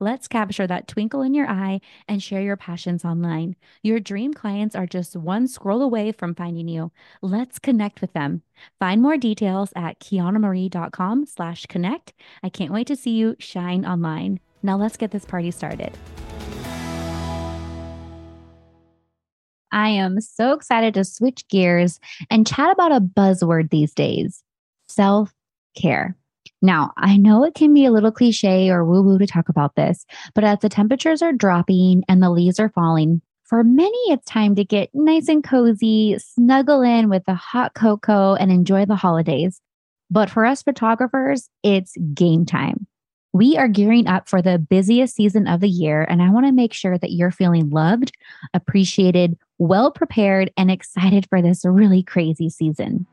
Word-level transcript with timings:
Let's 0.00 0.28
capture 0.28 0.64
that 0.64 0.86
twinkle 0.86 1.22
in 1.22 1.34
your 1.34 1.48
eye 1.48 1.80
and 2.06 2.22
share 2.22 2.40
your 2.40 2.56
passions 2.56 3.04
online. 3.04 3.56
Your 3.82 3.98
dream 3.98 4.32
clients 4.32 4.76
are 4.76 4.86
just 4.86 5.16
one 5.16 5.48
scroll 5.48 5.82
away 5.82 6.12
from 6.12 6.36
finding 6.36 6.68
you. 6.68 6.92
Let's 7.20 7.58
connect 7.58 8.00
with 8.00 8.12
them. 8.12 8.42
Find 8.78 9.02
more 9.02 9.16
details 9.16 9.72
at 9.74 9.98
kianamarie.com 9.98 11.26
slash 11.26 11.66
connect. 11.66 12.12
I 12.44 12.48
can't 12.48 12.72
wait 12.72 12.86
to 12.86 12.96
see 12.96 13.10
you 13.10 13.34
shine 13.40 13.84
online. 13.84 14.38
Now 14.62 14.76
let's 14.76 14.96
get 14.96 15.10
this 15.10 15.24
party 15.24 15.50
started. 15.50 15.90
I 19.72 19.88
am 19.88 20.20
so 20.20 20.52
excited 20.52 20.94
to 20.94 21.04
switch 21.04 21.46
gears 21.48 21.98
and 22.30 22.46
chat 22.46 22.70
about 22.70 22.92
a 22.92 23.00
buzzword 23.00 23.70
these 23.70 23.94
days 23.94 24.44
self 24.86 25.34
care. 25.76 26.16
Now, 26.60 26.92
I 26.96 27.16
know 27.16 27.44
it 27.44 27.54
can 27.54 27.72
be 27.72 27.84
a 27.84 27.92
little 27.92 28.10
cliche 28.10 28.70
or 28.70 28.84
woo 28.84 29.02
woo 29.02 29.18
to 29.18 29.26
talk 29.26 29.48
about 29.48 29.76
this, 29.76 30.04
but 30.34 30.44
as 30.44 30.58
the 30.58 30.68
temperatures 30.68 31.22
are 31.22 31.32
dropping 31.32 32.02
and 32.08 32.22
the 32.22 32.30
leaves 32.30 32.58
are 32.58 32.70
falling, 32.70 33.22
for 33.44 33.64
many, 33.64 33.96
it's 34.08 34.26
time 34.26 34.56
to 34.56 34.64
get 34.64 34.90
nice 34.92 35.28
and 35.28 35.42
cozy, 35.42 36.18
snuggle 36.18 36.82
in 36.82 37.08
with 37.08 37.22
a 37.28 37.34
hot 37.34 37.72
cocoa, 37.72 38.34
and 38.34 38.52
enjoy 38.52 38.84
the 38.84 38.94
holidays. 38.94 39.60
But 40.10 40.28
for 40.28 40.44
us 40.44 40.62
photographers, 40.62 41.48
it's 41.62 41.96
game 42.12 42.44
time. 42.44 42.86
We 43.32 43.56
are 43.56 43.68
gearing 43.68 44.06
up 44.06 44.28
for 44.28 44.42
the 44.42 44.58
busiest 44.58 45.14
season 45.14 45.46
of 45.46 45.60
the 45.60 45.68
year, 45.68 46.02
and 46.02 46.22
I 46.22 46.30
want 46.30 46.44
to 46.44 46.52
make 46.52 46.74
sure 46.74 46.98
that 46.98 47.12
you're 47.12 47.30
feeling 47.30 47.70
loved, 47.70 48.12
appreciated, 48.52 49.38
well 49.58 49.90
prepared, 49.90 50.50
and 50.56 50.70
excited 50.70 51.26
for 51.30 51.40
this 51.40 51.64
really 51.64 52.02
crazy 52.02 52.50
season. 52.50 53.06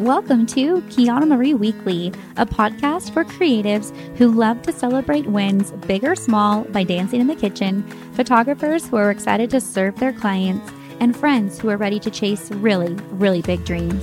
Welcome 0.00 0.46
to 0.46 0.80
Kiana 0.88 1.28
Marie 1.28 1.52
Weekly, 1.52 2.10
a 2.38 2.46
podcast 2.46 3.12
for 3.12 3.22
creatives 3.22 3.94
who 4.16 4.32
love 4.32 4.62
to 4.62 4.72
celebrate 4.72 5.26
wins, 5.26 5.72
big 5.72 6.04
or 6.04 6.16
small, 6.16 6.64
by 6.64 6.84
dancing 6.84 7.20
in 7.20 7.26
the 7.26 7.34
kitchen, 7.34 7.82
photographers 8.14 8.88
who 8.88 8.96
are 8.96 9.10
excited 9.10 9.50
to 9.50 9.60
serve 9.60 9.96
their 9.96 10.14
clients, 10.14 10.72
and 11.00 11.14
friends 11.14 11.58
who 11.58 11.68
are 11.68 11.76
ready 11.76 12.00
to 12.00 12.10
chase 12.10 12.50
really, 12.50 12.94
really 13.10 13.42
big 13.42 13.62
dreams. 13.66 14.02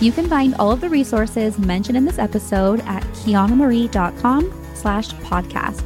You 0.00 0.12
can 0.12 0.28
find 0.28 0.54
all 0.60 0.70
of 0.70 0.80
the 0.80 0.88
resources 0.88 1.58
mentioned 1.58 1.96
in 1.96 2.04
this 2.04 2.20
episode 2.20 2.78
at 2.82 3.02
kianamarie.com 3.02 4.74
slash 4.76 5.08
podcast. 5.08 5.84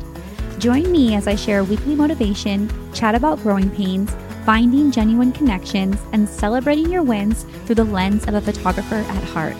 Join 0.59 0.93
me 0.93 1.15
as 1.15 1.27
I 1.27 1.35
share 1.35 1.65
weekly 1.65 1.95
motivation, 1.95 2.71
chat 2.93 3.15
about 3.15 3.41
growing 3.43 3.71
pains, 3.71 4.15
finding 4.47 4.93
genuine 4.93 5.33
connections, 5.33 5.99
and 6.13 6.29
celebrating 6.29 6.91
your 6.91 7.03
wins 7.03 7.45
through 7.67 7.75
the 7.75 7.85
lens 7.85 8.27
of 8.29 8.35
a 8.35 8.41
photographer 8.41 8.95
at 8.95 9.25
heart. 9.25 9.57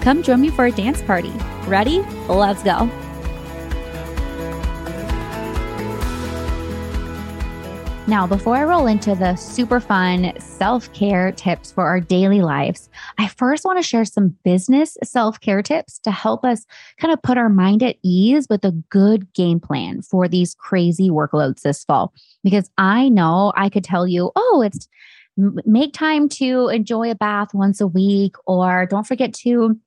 Come 0.00 0.22
join 0.22 0.40
me 0.40 0.48
for 0.48 0.64
a 0.64 0.72
dance 0.72 1.02
party. 1.02 1.32
Ready? 1.66 2.00
Let's 2.26 2.62
go. 2.62 2.90
Now, 8.10 8.26
before 8.26 8.56
I 8.56 8.64
roll 8.64 8.88
into 8.88 9.14
the 9.14 9.36
super 9.36 9.78
fun 9.78 10.32
self 10.40 10.92
care 10.92 11.30
tips 11.30 11.70
for 11.70 11.86
our 11.86 12.00
daily 12.00 12.40
lives, 12.40 12.90
I 13.18 13.28
first 13.28 13.64
want 13.64 13.78
to 13.78 13.84
share 13.84 14.04
some 14.04 14.36
business 14.42 14.98
self 15.04 15.38
care 15.38 15.62
tips 15.62 16.00
to 16.00 16.10
help 16.10 16.44
us 16.44 16.66
kind 16.98 17.14
of 17.14 17.22
put 17.22 17.38
our 17.38 17.48
mind 17.48 17.84
at 17.84 17.98
ease 18.02 18.48
with 18.50 18.64
a 18.64 18.72
good 18.90 19.32
game 19.32 19.60
plan 19.60 20.02
for 20.02 20.26
these 20.26 20.56
crazy 20.56 21.08
workloads 21.08 21.60
this 21.60 21.84
fall. 21.84 22.12
Because 22.42 22.68
I 22.76 23.08
know 23.08 23.52
I 23.54 23.68
could 23.68 23.84
tell 23.84 24.08
you, 24.08 24.32
oh, 24.34 24.60
it's 24.66 24.88
make 25.36 25.92
time 25.92 26.28
to 26.30 26.66
enjoy 26.66 27.12
a 27.12 27.14
bath 27.14 27.54
once 27.54 27.80
a 27.80 27.86
week, 27.86 28.34
or 28.44 28.86
don't 28.86 29.06
forget 29.06 29.32
to 29.34 29.78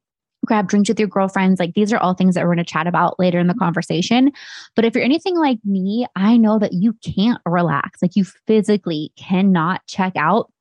grab 0.45 0.67
drinks 0.67 0.89
with 0.89 0.99
your 0.99 1.07
girlfriends. 1.07 1.59
Like 1.59 1.73
these 1.73 1.93
are 1.93 1.97
all 1.97 2.13
things 2.13 2.35
that 2.35 2.43
we're 2.43 2.53
going 2.55 2.65
to 2.65 2.71
chat 2.71 2.87
about 2.87 3.19
later 3.19 3.39
in 3.39 3.47
the 3.47 3.53
conversation. 3.53 4.31
But 4.75 4.85
if 4.85 4.95
you're 4.95 5.03
anything 5.03 5.37
like 5.37 5.59
me, 5.63 6.05
I 6.15 6.37
know 6.37 6.59
that 6.59 6.73
you 6.73 6.93
can't 7.03 7.41
relax. 7.45 8.01
Like 8.01 8.15
you 8.15 8.25
physically 8.25 9.11
cannot 9.17 9.85
check 9.87 10.13
out 10.15 10.51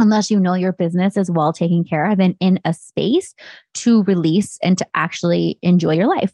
unless 0.00 0.30
you 0.30 0.40
know 0.40 0.54
your 0.54 0.72
business 0.72 1.16
is 1.16 1.30
well 1.30 1.52
taken 1.52 1.84
care 1.84 2.10
of 2.10 2.18
and 2.18 2.34
in 2.40 2.58
a 2.64 2.72
space 2.74 3.34
to 3.74 4.02
release 4.04 4.58
and 4.62 4.76
to 4.78 4.86
actually 4.94 5.58
enjoy 5.62 5.94
your 5.94 6.08
life. 6.08 6.32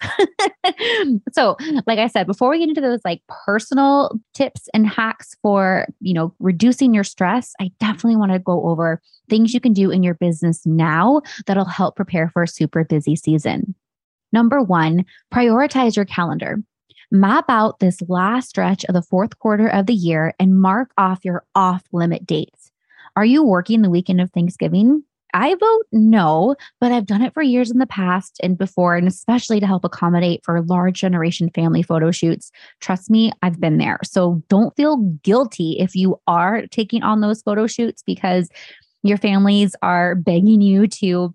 so, 1.32 1.56
like 1.86 1.98
I 1.98 2.06
said, 2.06 2.26
before 2.26 2.50
we 2.50 2.60
get 2.60 2.68
into 2.68 2.80
those 2.80 3.00
like 3.04 3.22
personal 3.28 4.18
tips 4.32 4.68
and 4.72 4.86
hacks 4.86 5.36
for, 5.42 5.86
you 6.00 6.14
know, 6.14 6.34
reducing 6.38 6.94
your 6.94 7.04
stress, 7.04 7.52
I 7.60 7.70
definitely 7.80 8.16
want 8.16 8.32
to 8.32 8.38
go 8.38 8.66
over 8.66 9.02
things 9.28 9.52
you 9.52 9.60
can 9.60 9.72
do 9.72 9.90
in 9.90 10.02
your 10.02 10.14
business 10.14 10.64
now 10.64 11.20
that'll 11.46 11.64
help 11.64 11.96
prepare 11.96 12.30
for 12.30 12.44
a 12.44 12.48
super 12.48 12.84
busy 12.84 13.16
season. 13.16 13.74
Number 14.32 14.62
1, 14.62 15.04
prioritize 15.32 15.96
your 15.96 16.04
calendar. 16.04 16.58
Map 17.10 17.44
out 17.48 17.78
this 17.78 18.02
last 18.08 18.48
stretch 18.48 18.84
of 18.84 18.94
the 18.94 19.02
fourth 19.02 19.38
quarter 19.38 19.68
of 19.68 19.86
the 19.86 19.94
year 19.94 20.34
and 20.40 20.60
mark 20.60 20.90
off 20.98 21.24
your 21.24 21.44
off 21.54 21.84
limit 21.92 22.26
dates. 22.26 22.72
Are 23.16 23.24
you 23.24 23.42
working 23.42 23.82
the 23.82 23.90
weekend 23.90 24.20
of 24.20 24.30
Thanksgiving? 24.30 25.02
I 25.34 25.54
vote 25.54 25.86
no, 25.92 26.56
but 26.80 26.92
I've 26.92 27.06
done 27.06 27.20
it 27.20 27.34
for 27.34 27.42
years 27.42 27.70
in 27.70 27.78
the 27.78 27.86
past 27.86 28.40
and 28.42 28.56
before, 28.56 28.96
and 28.96 29.08
especially 29.08 29.60
to 29.60 29.66
help 29.66 29.84
accommodate 29.84 30.42
for 30.44 30.62
large 30.62 31.00
generation 31.00 31.50
family 31.54 31.82
photo 31.82 32.10
shoots. 32.10 32.50
Trust 32.80 33.10
me, 33.10 33.32
I've 33.42 33.60
been 33.60 33.78
there. 33.78 33.98
So 34.04 34.42
don't 34.48 34.74
feel 34.76 34.98
guilty 35.22 35.76
if 35.78 35.94
you 35.94 36.18
are 36.26 36.66
taking 36.68 37.02
on 37.02 37.20
those 37.20 37.42
photo 37.42 37.66
shoots 37.66 38.02
because 38.02 38.48
your 39.02 39.18
families 39.18 39.74
are 39.82 40.14
begging 40.14 40.60
you 40.60 40.86
to 40.88 41.34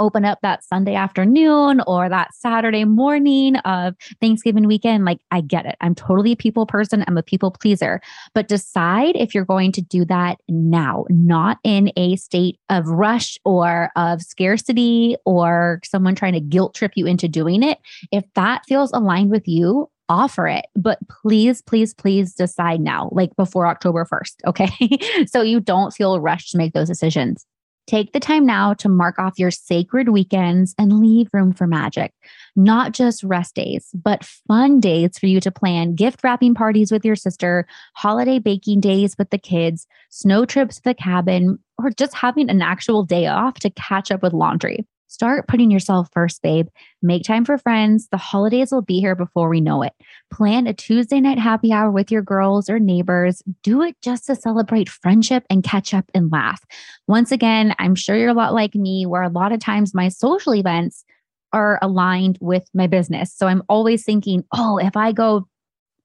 open 0.00 0.24
up 0.24 0.40
that 0.42 0.64
Sunday 0.64 0.94
afternoon 0.96 1.80
or 1.86 2.08
that 2.08 2.34
Saturday 2.34 2.84
morning 2.84 3.56
of 3.58 3.94
Thanksgiving 4.20 4.66
weekend, 4.66 5.04
like 5.04 5.20
I 5.30 5.40
get 5.40 5.66
it. 5.66 5.76
I'm 5.80 5.94
totally 5.94 6.32
a 6.32 6.36
people 6.36 6.66
person. 6.66 7.04
I'm 7.06 7.18
a 7.18 7.22
people 7.22 7.52
pleaser. 7.52 8.00
But 8.34 8.48
decide 8.48 9.14
if 9.14 9.34
you're 9.34 9.44
going 9.44 9.70
to 9.72 9.82
do 9.82 10.04
that 10.06 10.40
now, 10.48 11.04
not 11.08 11.58
in 11.62 11.92
a 11.96 12.16
state 12.16 12.58
of 12.68 12.88
rush 12.88 13.38
or 13.44 13.90
of 13.94 14.22
scarcity 14.22 15.16
or 15.24 15.80
someone 15.84 16.14
trying 16.14 16.32
to 16.32 16.40
guilt 16.40 16.74
trip 16.74 16.92
you 16.96 17.06
into 17.06 17.28
doing 17.28 17.62
it. 17.62 17.78
If 18.10 18.24
that 18.34 18.64
feels 18.66 18.90
aligned 18.92 19.30
with 19.30 19.46
you, 19.46 19.88
offer 20.10 20.48
it. 20.48 20.66
But 20.74 20.98
please, 21.08 21.62
please, 21.62 21.94
please 21.94 22.34
decide 22.34 22.80
now, 22.80 23.08
like 23.12 23.34
before 23.36 23.66
October 23.66 24.04
1st. 24.04 24.34
Okay. 24.46 25.26
so 25.26 25.40
you 25.40 25.60
don't 25.60 25.92
feel 25.92 26.20
rushed 26.20 26.50
to 26.50 26.58
make 26.58 26.74
those 26.74 26.88
decisions. 26.88 27.46
Take 27.90 28.12
the 28.12 28.20
time 28.20 28.46
now 28.46 28.72
to 28.74 28.88
mark 28.88 29.18
off 29.18 29.36
your 29.36 29.50
sacred 29.50 30.10
weekends 30.10 30.76
and 30.78 31.00
leave 31.00 31.28
room 31.32 31.52
for 31.52 31.66
magic. 31.66 32.12
Not 32.54 32.92
just 32.92 33.24
rest 33.24 33.56
days, 33.56 33.88
but 33.94 34.24
fun 34.24 34.78
days 34.78 35.18
for 35.18 35.26
you 35.26 35.40
to 35.40 35.50
plan 35.50 35.96
gift 35.96 36.22
wrapping 36.22 36.54
parties 36.54 36.92
with 36.92 37.04
your 37.04 37.16
sister, 37.16 37.66
holiday 37.96 38.38
baking 38.38 38.78
days 38.78 39.16
with 39.18 39.30
the 39.30 39.38
kids, 39.38 39.88
snow 40.08 40.44
trips 40.44 40.76
to 40.76 40.82
the 40.84 40.94
cabin, 40.94 41.58
or 41.78 41.90
just 41.90 42.14
having 42.14 42.48
an 42.48 42.62
actual 42.62 43.02
day 43.02 43.26
off 43.26 43.54
to 43.54 43.70
catch 43.70 44.12
up 44.12 44.22
with 44.22 44.34
laundry. 44.34 44.86
Start 45.20 45.48
putting 45.48 45.70
yourself 45.70 46.08
first, 46.14 46.40
babe. 46.40 46.68
Make 47.02 47.24
time 47.24 47.44
for 47.44 47.58
friends. 47.58 48.08
The 48.10 48.16
holidays 48.16 48.72
will 48.72 48.80
be 48.80 49.00
here 49.00 49.14
before 49.14 49.50
we 49.50 49.60
know 49.60 49.82
it. 49.82 49.92
Plan 50.32 50.66
a 50.66 50.72
Tuesday 50.72 51.20
night 51.20 51.38
happy 51.38 51.74
hour 51.74 51.90
with 51.90 52.10
your 52.10 52.22
girls 52.22 52.70
or 52.70 52.78
neighbors. 52.78 53.42
Do 53.62 53.82
it 53.82 53.96
just 54.00 54.24
to 54.28 54.34
celebrate 54.34 54.88
friendship 54.88 55.44
and 55.50 55.62
catch 55.62 55.92
up 55.92 56.10
and 56.14 56.32
laugh. 56.32 56.64
Once 57.06 57.32
again, 57.32 57.74
I'm 57.78 57.94
sure 57.94 58.16
you're 58.16 58.30
a 58.30 58.32
lot 58.32 58.54
like 58.54 58.74
me, 58.74 59.04
where 59.04 59.22
a 59.22 59.28
lot 59.28 59.52
of 59.52 59.60
times 59.60 59.92
my 59.92 60.08
social 60.08 60.54
events 60.54 61.04
are 61.52 61.78
aligned 61.82 62.38
with 62.40 62.66
my 62.72 62.86
business. 62.86 63.30
So 63.30 63.46
I'm 63.46 63.62
always 63.68 64.04
thinking, 64.04 64.42
oh, 64.54 64.78
if 64.78 64.96
I 64.96 65.12
go 65.12 65.46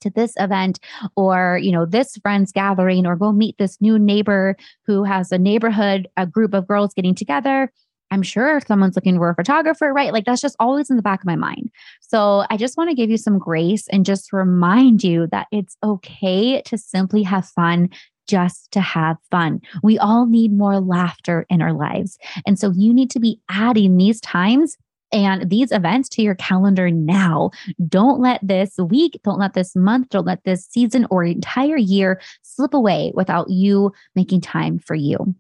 to 0.01 0.09
this 0.09 0.33
event 0.38 0.77
or 1.15 1.57
you 1.63 1.71
know 1.71 1.85
this 1.85 2.18
friends 2.18 2.51
gathering 2.51 3.06
or 3.06 3.15
go 3.15 3.31
meet 3.31 3.57
this 3.57 3.79
new 3.79 3.97
neighbor 3.97 4.57
who 4.85 5.06
has 5.06 5.31
a 5.31 5.38
neighborhood 5.38 6.07
a 6.18 6.27
group 6.27 6.53
of 6.53 6.68
girls 6.68 6.94
getting 6.94 7.15
together 7.15 7.71
i'm 8.12 8.24
sure 8.24 8.60
someone's 8.68 8.96
looking 8.96 9.18
for 9.18 9.30
a 9.30 9.36
photographer 9.36 9.94
right 9.94 10.13
like 10.13 10.25
that's 10.25 10.42
just 10.42 10.56
always 10.60 10.90
in 10.90 10.96
the 10.96 11.02
back 11.02 11.19
of 11.22 11.25
my 11.25 11.36
mind 11.36 11.69
so 12.02 12.44
i 12.50 12.57
just 12.57 12.78
want 12.78 12.90
to 12.90 12.96
give 12.96 13.10
you 13.10 13.18
some 13.18 13.38
grace 13.38 13.88
and 13.90 14.06
just 14.06 14.34
remind 14.34 15.04
you 15.04 15.28
that 15.28 15.48
it's 15.52 15.78
okay 15.84 16.62
to 16.62 16.78
simply 16.78 17.24
have 17.24 17.46
fun 17.46 17.90
just 18.28 18.72
to 18.72 18.81
have 18.81 19.18
fun. 19.30 19.62
We 19.84 20.00
all 20.00 20.25
need 20.25 20.52
more 20.52 20.80
laughter 20.80 21.46
in 21.50 21.62
our 21.62 21.74
lives. 21.74 22.18
And 22.46 22.57
so 22.57 22.72
you 22.72 22.94
need 22.94 23.12
to 23.12 23.19
be 23.19 23.40
adding 23.50 23.98
these 23.98 24.19
times 24.22 24.78
and 25.12 25.50
these 25.50 25.72
events 25.72 26.10
to 26.10 26.22
your 26.22 26.36
calendar 26.36 26.90
now. 26.90 27.52
Don't 27.88 28.19
let 28.19 28.40
this 28.42 28.78
week, 28.78 29.19
don't 29.24 29.40
let 29.40 29.54
this 29.54 29.75
month, 29.75 30.10
don't 30.10 30.25
let 30.25 30.44
this 30.44 30.66
season 30.66 31.07
or 31.10 31.24
entire 31.24 31.78
year 31.78 32.19
slip 32.42 32.74
away 32.74 33.12
without 33.16 33.50
you 33.50 33.94
making 34.16 34.42
time 34.42 34.80
for 34.80 34.96
you. 34.96 35.36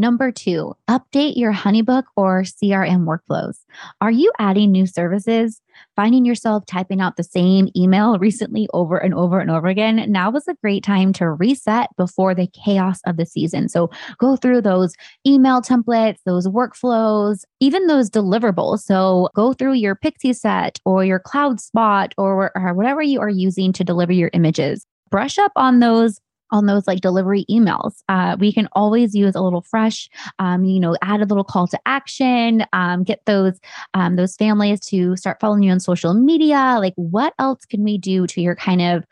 Number 0.00 0.30
two, 0.30 0.76
update 0.88 1.36
your 1.36 1.52
Honeybook 1.52 2.04
or 2.14 2.44
CRM 2.44 3.04
workflows. 3.04 3.58
Are 4.00 4.12
you 4.12 4.30
adding 4.38 4.70
new 4.70 4.86
services? 4.86 5.60
Finding 5.96 6.24
yourself 6.24 6.64
typing 6.66 7.00
out 7.00 7.16
the 7.16 7.24
same 7.24 7.68
email 7.76 8.16
recently 8.16 8.68
over 8.72 8.96
and 8.96 9.12
over 9.12 9.40
and 9.40 9.50
over 9.50 9.66
again? 9.66 10.04
Now 10.06 10.30
is 10.30 10.46
a 10.46 10.54
great 10.62 10.84
time 10.84 11.12
to 11.14 11.28
reset 11.28 11.88
before 11.96 12.32
the 12.32 12.46
chaos 12.46 13.00
of 13.06 13.16
the 13.16 13.26
season. 13.26 13.68
So 13.68 13.90
go 14.18 14.36
through 14.36 14.62
those 14.62 14.94
email 15.26 15.60
templates, 15.60 16.18
those 16.24 16.46
workflows, 16.46 17.42
even 17.58 17.88
those 17.88 18.08
deliverables. 18.08 18.82
So 18.82 19.30
go 19.34 19.52
through 19.52 19.74
your 19.74 19.96
Pixieset 19.96 20.78
or 20.84 21.04
your 21.04 21.18
CloudSpot 21.18 22.12
or, 22.16 22.56
or 22.56 22.72
whatever 22.72 23.02
you 23.02 23.18
are 23.20 23.28
using 23.28 23.72
to 23.72 23.82
deliver 23.82 24.12
your 24.12 24.30
images 24.32 24.86
brush 25.10 25.38
up 25.38 25.52
on 25.56 25.80
those 25.80 26.20
on 26.50 26.66
those 26.66 26.86
like 26.86 27.00
delivery 27.00 27.44
emails. 27.50 28.02
Uh, 28.08 28.36
we 28.38 28.52
can 28.52 28.68
always 28.72 29.14
use 29.14 29.34
a 29.34 29.42
little 29.42 29.62
fresh, 29.62 30.08
um, 30.38 30.64
you 30.64 30.80
know, 30.80 30.96
add 31.02 31.20
a 31.20 31.26
little 31.26 31.44
call 31.44 31.66
to 31.68 31.78
action, 31.86 32.64
um, 32.72 33.04
get 33.04 33.20
those 33.26 33.58
um, 33.94 34.16
those 34.16 34.36
families 34.36 34.80
to 34.80 35.16
start 35.16 35.38
following 35.40 35.62
you 35.62 35.72
on 35.72 35.80
social 35.80 36.14
media. 36.14 36.76
Like, 36.78 36.94
what 36.96 37.34
else 37.38 37.64
can 37.64 37.84
we 37.84 37.98
do 37.98 38.26
to 38.28 38.40
your 38.40 38.56
kind 38.56 38.82
of 38.82 39.04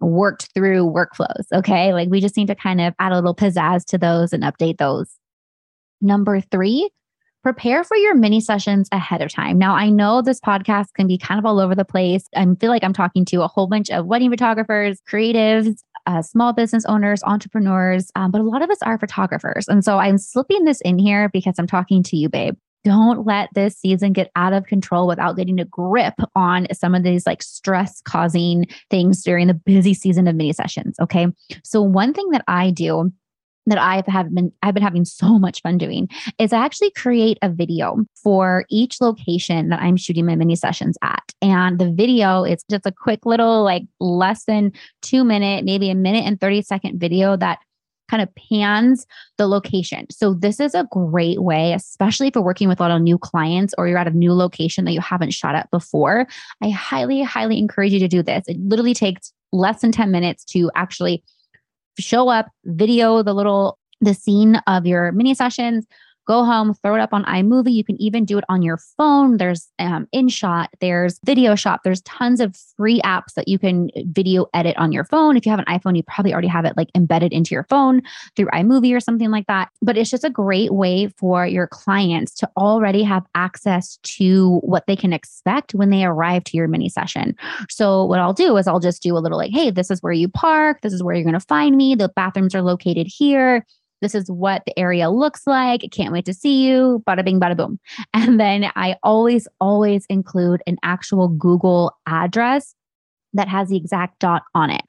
worked 0.00 0.50
through 0.54 0.84
workflows? 0.84 1.44
Okay, 1.52 1.92
like 1.92 2.08
we 2.08 2.20
just 2.20 2.36
need 2.36 2.48
to 2.48 2.54
kind 2.54 2.80
of 2.80 2.94
add 2.98 3.12
a 3.12 3.16
little 3.16 3.34
pizzazz 3.34 3.84
to 3.86 3.98
those 3.98 4.32
and 4.32 4.42
update 4.42 4.78
those. 4.78 5.16
Number 6.00 6.40
three, 6.40 6.90
prepare 7.42 7.84
for 7.84 7.96
your 7.96 8.14
mini 8.14 8.40
sessions 8.40 8.88
ahead 8.92 9.22
of 9.22 9.32
time. 9.32 9.58
Now, 9.58 9.74
I 9.74 9.90
know 9.90 10.22
this 10.22 10.40
podcast 10.40 10.92
can 10.94 11.06
be 11.06 11.16
kind 11.16 11.38
of 11.38 11.46
all 11.46 11.60
over 11.60 11.74
the 11.74 11.84
place. 11.84 12.24
I 12.36 12.46
feel 12.60 12.70
like 12.70 12.84
I'm 12.84 12.92
talking 12.92 13.24
to 13.26 13.42
a 13.42 13.48
whole 13.48 13.66
bunch 13.66 13.90
of 13.90 14.06
wedding 14.06 14.30
photographers, 14.30 15.00
creatives, 15.08 15.82
uh, 16.08 16.22
small 16.22 16.52
business 16.54 16.84
owners, 16.86 17.22
entrepreneurs, 17.24 18.10
um, 18.16 18.30
but 18.30 18.40
a 18.40 18.44
lot 18.44 18.62
of 18.62 18.70
us 18.70 18.78
are 18.82 18.98
photographers. 18.98 19.68
And 19.68 19.84
so 19.84 19.98
I'm 19.98 20.16
slipping 20.16 20.64
this 20.64 20.80
in 20.80 20.98
here 20.98 21.28
because 21.28 21.56
I'm 21.58 21.66
talking 21.66 22.02
to 22.04 22.16
you, 22.16 22.30
babe. 22.30 22.54
Don't 22.84 23.26
let 23.26 23.50
this 23.54 23.76
season 23.76 24.14
get 24.14 24.30
out 24.34 24.54
of 24.54 24.64
control 24.64 25.06
without 25.06 25.36
getting 25.36 25.60
a 25.60 25.66
grip 25.66 26.14
on 26.34 26.66
some 26.72 26.94
of 26.94 27.02
these 27.02 27.26
like 27.26 27.42
stress 27.42 28.00
causing 28.00 28.66
things 28.88 29.22
during 29.22 29.48
the 29.48 29.54
busy 29.54 29.92
season 29.92 30.26
of 30.26 30.36
mini 30.36 30.52
sessions. 30.54 30.96
Okay. 30.98 31.26
So, 31.62 31.82
one 31.82 32.14
thing 32.14 32.30
that 32.30 32.44
I 32.48 32.70
do 32.70 33.12
that 33.68 33.78
I've 33.78 34.06
been 34.34 34.52
I've 34.62 34.74
been 34.74 34.82
having 34.82 35.04
so 35.04 35.38
much 35.38 35.62
fun 35.62 35.78
doing 35.78 36.08
is 36.38 36.52
I 36.52 36.64
actually 36.64 36.90
create 36.90 37.38
a 37.42 37.48
video 37.48 38.04
for 38.22 38.64
each 38.68 39.00
location 39.00 39.68
that 39.68 39.80
I'm 39.80 39.96
shooting 39.96 40.26
my 40.26 40.36
mini 40.36 40.56
sessions 40.56 40.96
at. 41.02 41.22
And 41.40 41.78
the 41.78 41.90
video 41.90 42.44
is 42.44 42.64
just 42.70 42.86
a 42.86 42.92
quick 42.92 43.24
little 43.24 43.62
like 43.62 43.82
less 44.00 44.44
than 44.44 44.72
2 45.02 45.24
minute, 45.24 45.64
maybe 45.64 45.90
a 45.90 45.94
minute 45.94 46.24
and 46.24 46.40
30 46.40 46.62
second 46.62 47.00
video 47.00 47.36
that 47.36 47.58
kind 48.08 48.22
of 48.22 48.34
pans 48.34 49.06
the 49.36 49.46
location. 49.46 50.06
So 50.10 50.34
this 50.34 50.60
is 50.60 50.74
a 50.74 50.88
great 50.90 51.42
way, 51.42 51.74
especially 51.74 52.28
if 52.28 52.34
you're 52.34 52.44
working 52.44 52.68
with 52.68 52.80
a 52.80 52.82
lot 52.82 52.90
of 52.90 53.02
new 53.02 53.18
clients 53.18 53.74
or 53.76 53.86
you're 53.86 53.98
at 53.98 54.08
a 54.08 54.10
new 54.10 54.32
location 54.32 54.84
that 54.86 54.92
you 54.92 55.00
haven't 55.00 55.32
shot 55.32 55.54
at 55.54 55.70
before. 55.70 56.26
I 56.62 56.70
highly, 56.70 57.22
highly 57.22 57.58
encourage 57.58 57.92
you 57.92 58.00
to 58.00 58.08
do 58.08 58.22
this. 58.22 58.48
It 58.48 58.58
literally 58.60 58.94
takes 58.94 59.32
less 59.52 59.80
than 59.80 59.92
10 59.92 60.10
minutes 60.10 60.44
to 60.46 60.70
actually 60.74 61.22
show 62.02 62.28
up, 62.28 62.46
video 62.64 63.22
the 63.22 63.34
little 63.34 63.78
the 64.00 64.14
scene 64.14 64.56
of 64.66 64.86
your 64.86 65.12
mini 65.12 65.34
sessions, 65.34 65.86
go 66.28 66.44
home, 66.44 66.74
throw 66.74 66.94
it 66.94 67.00
up 67.00 67.14
on 67.14 67.24
iMovie. 67.24 67.72
You 67.72 67.82
can 67.82 68.00
even 68.00 68.26
do 68.26 68.36
it 68.36 68.44
on 68.50 68.60
your 68.60 68.76
phone. 68.76 69.38
There's 69.38 69.68
um, 69.78 70.06
InShot, 70.14 70.68
there's 70.80 71.18
Videoshop, 71.20 71.78
there's 71.82 72.02
tons 72.02 72.40
of 72.40 72.54
free 72.76 73.00
apps 73.00 73.32
that 73.34 73.48
you 73.48 73.58
can 73.58 73.90
video 74.08 74.46
edit 74.52 74.76
on 74.76 74.92
your 74.92 75.04
phone. 75.04 75.36
If 75.36 75.46
you 75.46 75.50
have 75.50 75.58
an 75.58 75.64
iPhone, 75.64 75.96
you 75.96 76.02
probably 76.02 76.32
already 76.32 76.48
have 76.48 76.66
it 76.66 76.76
like 76.76 76.90
embedded 76.94 77.32
into 77.32 77.54
your 77.54 77.64
phone 77.64 78.02
through 78.36 78.46
iMovie 78.46 78.94
or 78.94 79.00
something 79.00 79.30
like 79.30 79.46
that. 79.46 79.70
But 79.80 79.96
it's 79.96 80.10
just 80.10 80.24
a 80.24 80.30
great 80.30 80.72
way 80.72 81.08
for 81.16 81.46
your 81.46 81.66
clients 81.66 82.34
to 82.34 82.50
already 82.58 83.02
have 83.02 83.24
access 83.34 83.96
to 84.02 84.58
what 84.58 84.86
they 84.86 84.96
can 84.96 85.14
expect 85.14 85.74
when 85.74 85.88
they 85.88 86.04
arrive 86.04 86.44
to 86.44 86.56
your 86.58 86.68
mini 86.68 86.90
session. 86.90 87.34
So, 87.70 88.04
what 88.04 88.20
I'll 88.20 88.34
do 88.34 88.58
is 88.58 88.66
I'll 88.66 88.80
just 88.80 89.02
do 89.02 89.16
a 89.16 89.18
little 89.18 89.38
like, 89.38 89.52
hey, 89.52 89.70
this 89.70 89.90
is 89.90 90.02
where 90.02 90.12
you 90.12 90.28
park, 90.28 90.82
this 90.82 90.92
is 90.92 91.02
where 91.02 91.14
you're 91.14 91.24
going 91.24 91.32
to 91.32 91.40
find 91.40 91.76
me. 91.76 91.94
The 91.94 92.10
bathrooms 92.10 92.54
are 92.54 92.62
located 92.62 93.06
here 93.06 93.64
this 94.00 94.14
is 94.14 94.30
what 94.30 94.62
the 94.66 94.78
area 94.78 95.10
looks 95.10 95.46
like. 95.46 95.82
Can't 95.92 96.12
wait 96.12 96.24
to 96.26 96.34
see 96.34 96.66
you. 96.66 97.02
Bada 97.06 97.24
bing, 97.24 97.40
bada 97.40 97.56
boom. 97.56 97.78
And 98.14 98.38
then 98.40 98.70
I 98.76 98.96
always, 99.02 99.48
always 99.60 100.06
include 100.06 100.62
an 100.66 100.76
actual 100.82 101.28
Google 101.28 101.92
address 102.06 102.74
that 103.34 103.48
has 103.48 103.68
the 103.68 103.76
exact 103.76 104.18
dot 104.20 104.42
on 104.54 104.70
it. 104.70 104.82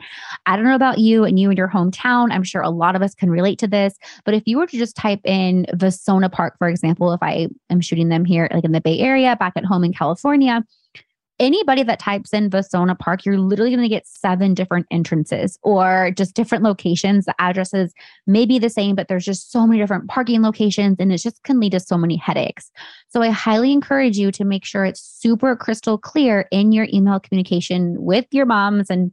I 0.46 0.56
don't 0.56 0.66
know 0.66 0.76
about 0.76 0.98
you 0.98 1.24
and 1.26 1.40
you 1.40 1.50
and 1.50 1.58
your 1.58 1.70
hometown. 1.70 2.32
I'm 2.32 2.44
sure 2.44 2.62
a 2.62 2.70
lot 2.70 2.96
of 2.96 3.02
us 3.02 3.14
can 3.14 3.30
relate 3.30 3.60
to 3.60 3.68
this. 3.68 3.96
But 4.24 4.34
if 4.34 4.44
you 4.46 4.58
were 4.58 4.68
to 4.68 4.78
just 4.78 4.96
type 4.96 5.20
in 5.26 5.66
Vasona 5.74 6.32
Park, 6.32 6.56
for 6.58 6.70
example, 6.70 7.12
if 7.12 7.22
I 7.22 7.50
am 7.70 7.82
shooting 7.82 8.10
them 8.10 8.26
here, 8.26 8.50
like 8.54 8.64
in 8.64 8.72
the 8.72 8.82
Bay 8.82 9.00
Area, 9.00 9.36
back 9.36 9.54
at 9.56 9.66
home 9.66 9.84
in 9.84 9.94
California, 9.94 10.64
anybody 11.40 11.84
that 11.84 12.00
types 12.00 12.34
in 12.34 12.50
Vasona 12.50 12.98
Park, 12.98 13.26
you're 13.26 13.38
literally 13.38 13.72
going 13.72 13.82
to 13.82 13.90
get 13.90 14.08
seven 14.08 14.54
different 14.54 14.86
entrances 14.92 15.58
or 15.64 16.12
just 16.16 16.36
different 16.36 16.64
locations. 16.64 17.26
The 17.26 17.36
addresses 17.40 17.94
may 18.28 18.46
be 18.46 18.60
the 18.60 18.70
same, 18.70 18.96
but 18.96 19.08
there's 19.08 19.26
just 19.26 19.52
so 19.52 19.66
many 19.66 19.80
different 19.80 20.10
parking 20.10 20.42
locations 20.42 20.98
and 21.00 21.12
it 21.12 21.18
just 21.18 21.42
can 21.44 21.60
lead 21.60 21.72
to 21.72 21.80
so 21.80 21.98
many 21.98 22.18
headaches. 22.18 22.72
So 23.08 23.22
I 23.22 23.30
highly 23.30 23.72
encourage 23.72 24.18
you 24.18 24.32
to 24.32 24.44
make 24.44 24.66
sure 24.66 24.86
it's 24.86 25.02
super 25.02 25.56
crystal 25.56 25.98
clear 25.98 26.48
in 26.52 26.72
your 26.72 26.88
email 26.94 27.20
communication 27.20 27.96
with 28.00 28.26
your 28.32 28.46
moms 28.46 28.90
and 28.90 29.12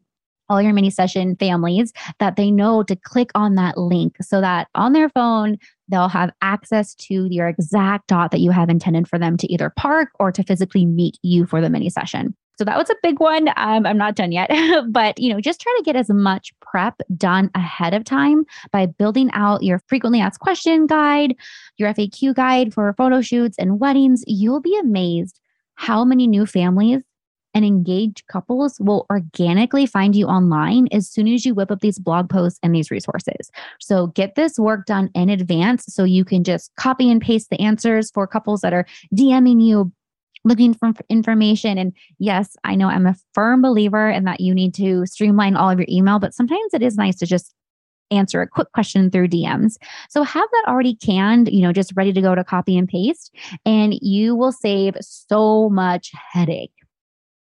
all 0.48 0.62
your 0.62 0.72
mini 0.72 0.90
session 0.90 1.36
families 1.36 1.92
that 2.18 2.36
they 2.36 2.50
know 2.50 2.82
to 2.84 2.96
click 2.96 3.30
on 3.34 3.56
that 3.56 3.76
link 3.76 4.16
so 4.20 4.40
that 4.40 4.68
on 4.74 4.92
their 4.92 5.08
phone, 5.08 5.58
they'll 5.88 6.08
have 6.08 6.30
access 6.42 6.94
to 6.94 7.26
your 7.30 7.48
exact 7.48 8.08
dot 8.08 8.30
that 8.30 8.40
you 8.40 8.50
have 8.50 8.68
intended 8.68 9.08
for 9.08 9.18
them 9.18 9.36
to 9.36 9.52
either 9.52 9.72
park 9.76 10.10
or 10.18 10.32
to 10.32 10.42
physically 10.42 10.86
meet 10.86 11.18
you 11.22 11.46
for 11.46 11.60
the 11.60 11.70
mini 11.70 11.90
session. 11.90 12.34
So 12.58 12.64
that 12.64 12.78
was 12.78 12.88
a 12.88 12.96
big 13.02 13.20
one. 13.20 13.48
Um, 13.56 13.84
I'm 13.84 13.98
not 13.98 14.14
done 14.14 14.32
yet, 14.32 14.50
but 14.88 15.18
you 15.18 15.32
know, 15.32 15.40
just 15.40 15.60
try 15.60 15.74
to 15.76 15.84
get 15.84 15.94
as 15.94 16.08
much 16.08 16.52
prep 16.60 17.00
done 17.16 17.50
ahead 17.54 17.92
of 17.92 18.04
time 18.04 18.44
by 18.72 18.86
building 18.86 19.30
out 19.34 19.62
your 19.62 19.82
frequently 19.88 20.20
asked 20.20 20.40
question 20.40 20.86
guide, 20.86 21.36
your 21.76 21.92
FAQ 21.92 22.34
guide 22.34 22.72
for 22.72 22.94
photo 22.94 23.20
shoots 23.20 23.58
and 23.58 23.78
weddings. 23.78 24.24
You'll 24.26 24.62
be 24.62 24.78
amazed 24.78 25.38
how 25.74 26.04
many 26.04 26.26
new 26.26 26.46
families 26.46 27.02
and 27.56 27.64
engaged 27.64 28.22
couples 28.26 28.76
will 28.78 29.06
organically 29.10 29.86
find 29.86 30.14
you 30.14 30.26
online 30.26 30.88
as 30.92 31.08
soon 31.08 31.26
as 31.26 31.46
you 31.46 31.54
whip 31.54 31.70
up 31.70 31.80
these 31.80 31.98
blog 31.98 32.28
posts 32.28 32.60
and 32.62 32.74
these 32.74 32.90
resources. 32.90 33.50
So 33.80 34.08
get 34.08 34.34
this 34.34 34.58
work 34.58 34.84
done 34.84 35.08
in 35.14 35.30
advance 35.30 35.86
so 35.88 36.04
you 36.04 36.22
can 36.22 36.44
just 36.44 36.70
copy 36.76 37.10
and 37.10 37.18
paste 37.18 37.48
the 37.48 37.58
answers 37.58 38.10
for 38.10 38.26
couples 38.26 38.60
that 38.60 38.74
are 38.74 38.84
DMing 39.14 39.64
you 39.64 39.90
looking 40.44 40.74
for 40.74 40.92
information. 41.08 41.78
And 41.78 41.94
yes, 42.18 42.56
I 42.62 42.74
know 42.74 42.88
I'm 42.88 43.06
a 43.06 43.16
firm 43.32 43.62
believer 43.62 44.10
in 44.10 44.24
that 44.24 44.40
you 44.40 44.54
need 44.54 44.74
to 44.74 45.06
streamline 45.06 45.56
all 45.56 45.70
of 45.70 45.78
your 45.78 45.88
email, 45.88 46.18
but 46.18 46.34
sometimes 46.34 46.74
it 46.74 46.82
is 46.82 46.96
nice 46.96 47.16
to 47.16 47.26
just 47.26 47.54
answer 48.10 48.42
a 48.42 48.46
quick 48.46 48.70
question 48.72 49.10
through 49.10 49.28
DMs. 49.28 49.76
So 50.10 50.22
have 50.22 50.48
that 50.52 50.64
already 50.68 50.94
canned, 50.94 51.48
you 51.50 51.62
know, 51.62 51.72
just 51.72 51.94
ready 51.96 52.12
to 52.12 52.20
go 52.20 52.34
to 52.34 52.44
copy 52.44 52.76
and 52.76 52.86
paste, 52.86 53.34
and 53.64 53.94
you 54.02 54.36
will 54.36 54.52
save 54.52 54.94
so 55.00 55.70
much 55.70 56.12
headache. 56.32 56.70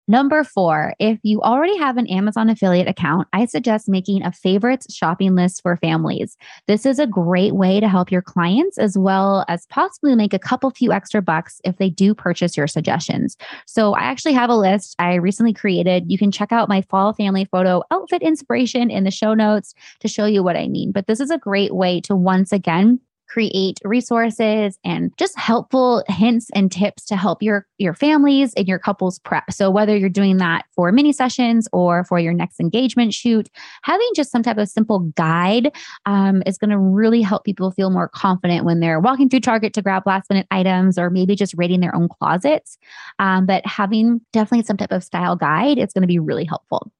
Number 0.08 0.44
four, 0.44 0.94
if 1.00 1.18
you 1.24 1.42
already 1.42 1.78
have 1.78 1.96
an 1.96 2.08
Amazon 2.08 2.50
affiliate 2.50 2.90
account, 2.90 3.26
I 3.32 3.46
suggest 3.46 3.88
making 3.88 4.22
a 4.22 4.34
favorites 4.34 4.94
shopping 4.94 5.34
list 5.34 5.62
for 5.62 5.78
families. 5.78 6.36
This 6.68 6.86
is 6.86 7.00
a 7.00 7.08
great 7.08 7.56
way 7.56 7.80
to 7.80 7.88
help 7.88 8.12
your 8.12 8.22
clients 8.22 8.78
as 8.78 8.98
well 8.98 9.46
as 9.48 9.66
possibly 9.68 10.14
make 10.16 10.34
a 10.34 10.40
couple 10.40 10.70
few 10.72 10.92
extra 10.92 11.22
bucks 11.22 11.62
if 11.64 11.78
they 11.78 11.90
do 11.90 12.14
purchase 12.14 12.58
your 12.58 12.68
suggestions. 12.68 13.38
So 13.66 13.94
I 13.94 14.02
actually 14.02 14.34
have 14.34 14.50
a 14.50 14.58
list 14.58 14.94
I 15.00 15.16
recently 15.16 15.54
created. 15.54 16.12
You 16.12 16.18
can 16.18 16.32
check 16.32 16.52
out 16.52 16.68
my 16.68 16.82
fall 16.82 17.14
family 17.14 17.46
photo 17.46 17.82
outfit 17.90 18.22
inspiration 18.22 18.92
in 18.92 19.06
the 19.06 19.12
show 19.12 19.34
notes 19.34 19.74
to 20.02 20.10
show 20.10 20.26
you 20.26 20.44
what 20.44 20.58
I 20.58 20.68
mean. 20.68 20.92
But 20.92 21.08
this 21.08 21.22
is 21.22 21.32
a 21.32 21.38
great 21.38 21.74
way 21.74 22.02
to 22.02 22.16
once 22.16 22.52
again 22.52 23.00
create 23.34 23.80
resources 23.84 24.78
and 24.86 25.12
just 25.18 25.38
helpful 25.40 26.04
hints 26.08 26.52
and 26.54 26.72
tips 26.72 27.04
to 27.04 27.16
help 27.16 27.42
your 27.42 27.66
your 27.80 27.96
families 27.96 28.54
and 28.54 28.68
your 28.68 28.78
couples 28.78 29.18
prep. 29.18 29.52
So 29.52 29.72
whether 29.72 29.98
you're 29.98 30.08
doing 30.08 30.38
that 30.38 30.66
for 30.76 30.92
mini 30.92 31.12
sessions 31.12 31.68
or 31.74 32.04
for 32.04 32.20
your 32.20 32.34
next 32.34 32.60
engagement 32.60 33.12
shoot, 33.12 33.50
having 33.82 34.08
just 34.16 34.32
some 34.32 34.44
type 34.44 34.60
of 34.60 34.70
simple 34.70 35.00
guide 35.16 35.72
um, 36.06 36.44
is 36.46 36.60
going 36.60 36.70
to 36.70 36.78
really 36.78 37.24
help 37.24 37.44
people 37.44 37.72
feel 37.72 37.90
more 37.90 38.08
confident 38.08 38.66
when 38.66 38.82
they're 38.82 39.00
walking 39.00 39.30
through 39.30 39.40
Target 39.40 39.74
to 39.74 39.82
grab 39.82 40.04
last 40.06 40.30
minute 40.30 40.46
items 40.52 41.00
or 41.00 41.10
maybe 41.10 41.36
just 41.36 41.56
raiding 41.58 41.80
their 41.80 41.96
own 41.96 42.10
closets. 42.10 42.78
Um, 43.18 43.48
but 43.48 43.66
having 43.66 44.22
definitely 44.32 44.64
some 44.64 44.78
type 44.78 44.92
of 44.92 45.04
style 45.04 45.36
guide, 45.36 45.80
it's 45.80 45.94
going 45.94 46.04
to 46.04 46.08
be 46.08 46.20
really 46.20 46.46
helpful. 46.46 46.92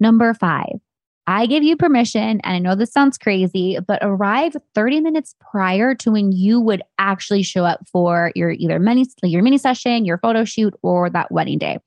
Number 0.00 0.34
five, 0.34 0.80
I 1.26 1.46
give 1.46 1.62
you 1.62 1.76
permission, 1.76 2.40
and 2.42 2.56
I 2.56 2.58
know 2.58 2.74
this 2.74 2.92
sounds 2.92 3.16
crazy, 3.16 3.78
but 3.86 4.00
arrive 4.02 4.56
30 4.74 5.00
minutes 5.00 5.36
prior 5.40 5.94
to 5.96 6.10
when 6.10 6.32
you 6.32 6.60
would 6.60 6.82
actually 6.98 7.42
show 7.42 7.64
up 7.64 7.86
for 7.90 8.32
your 8.34 8.50
either 8.50 8.78
mini 8.78 9.06
your 9.22 9.42
mini 9.42 9.58
session, 9.58 10.04
your 10.04 10.18
photo 10.18 10.44
shoot, 10.44 10.74
or 10.82 11.08
that 11.10 11.30
wedding 11.30 11.58
day. 11.58 11.78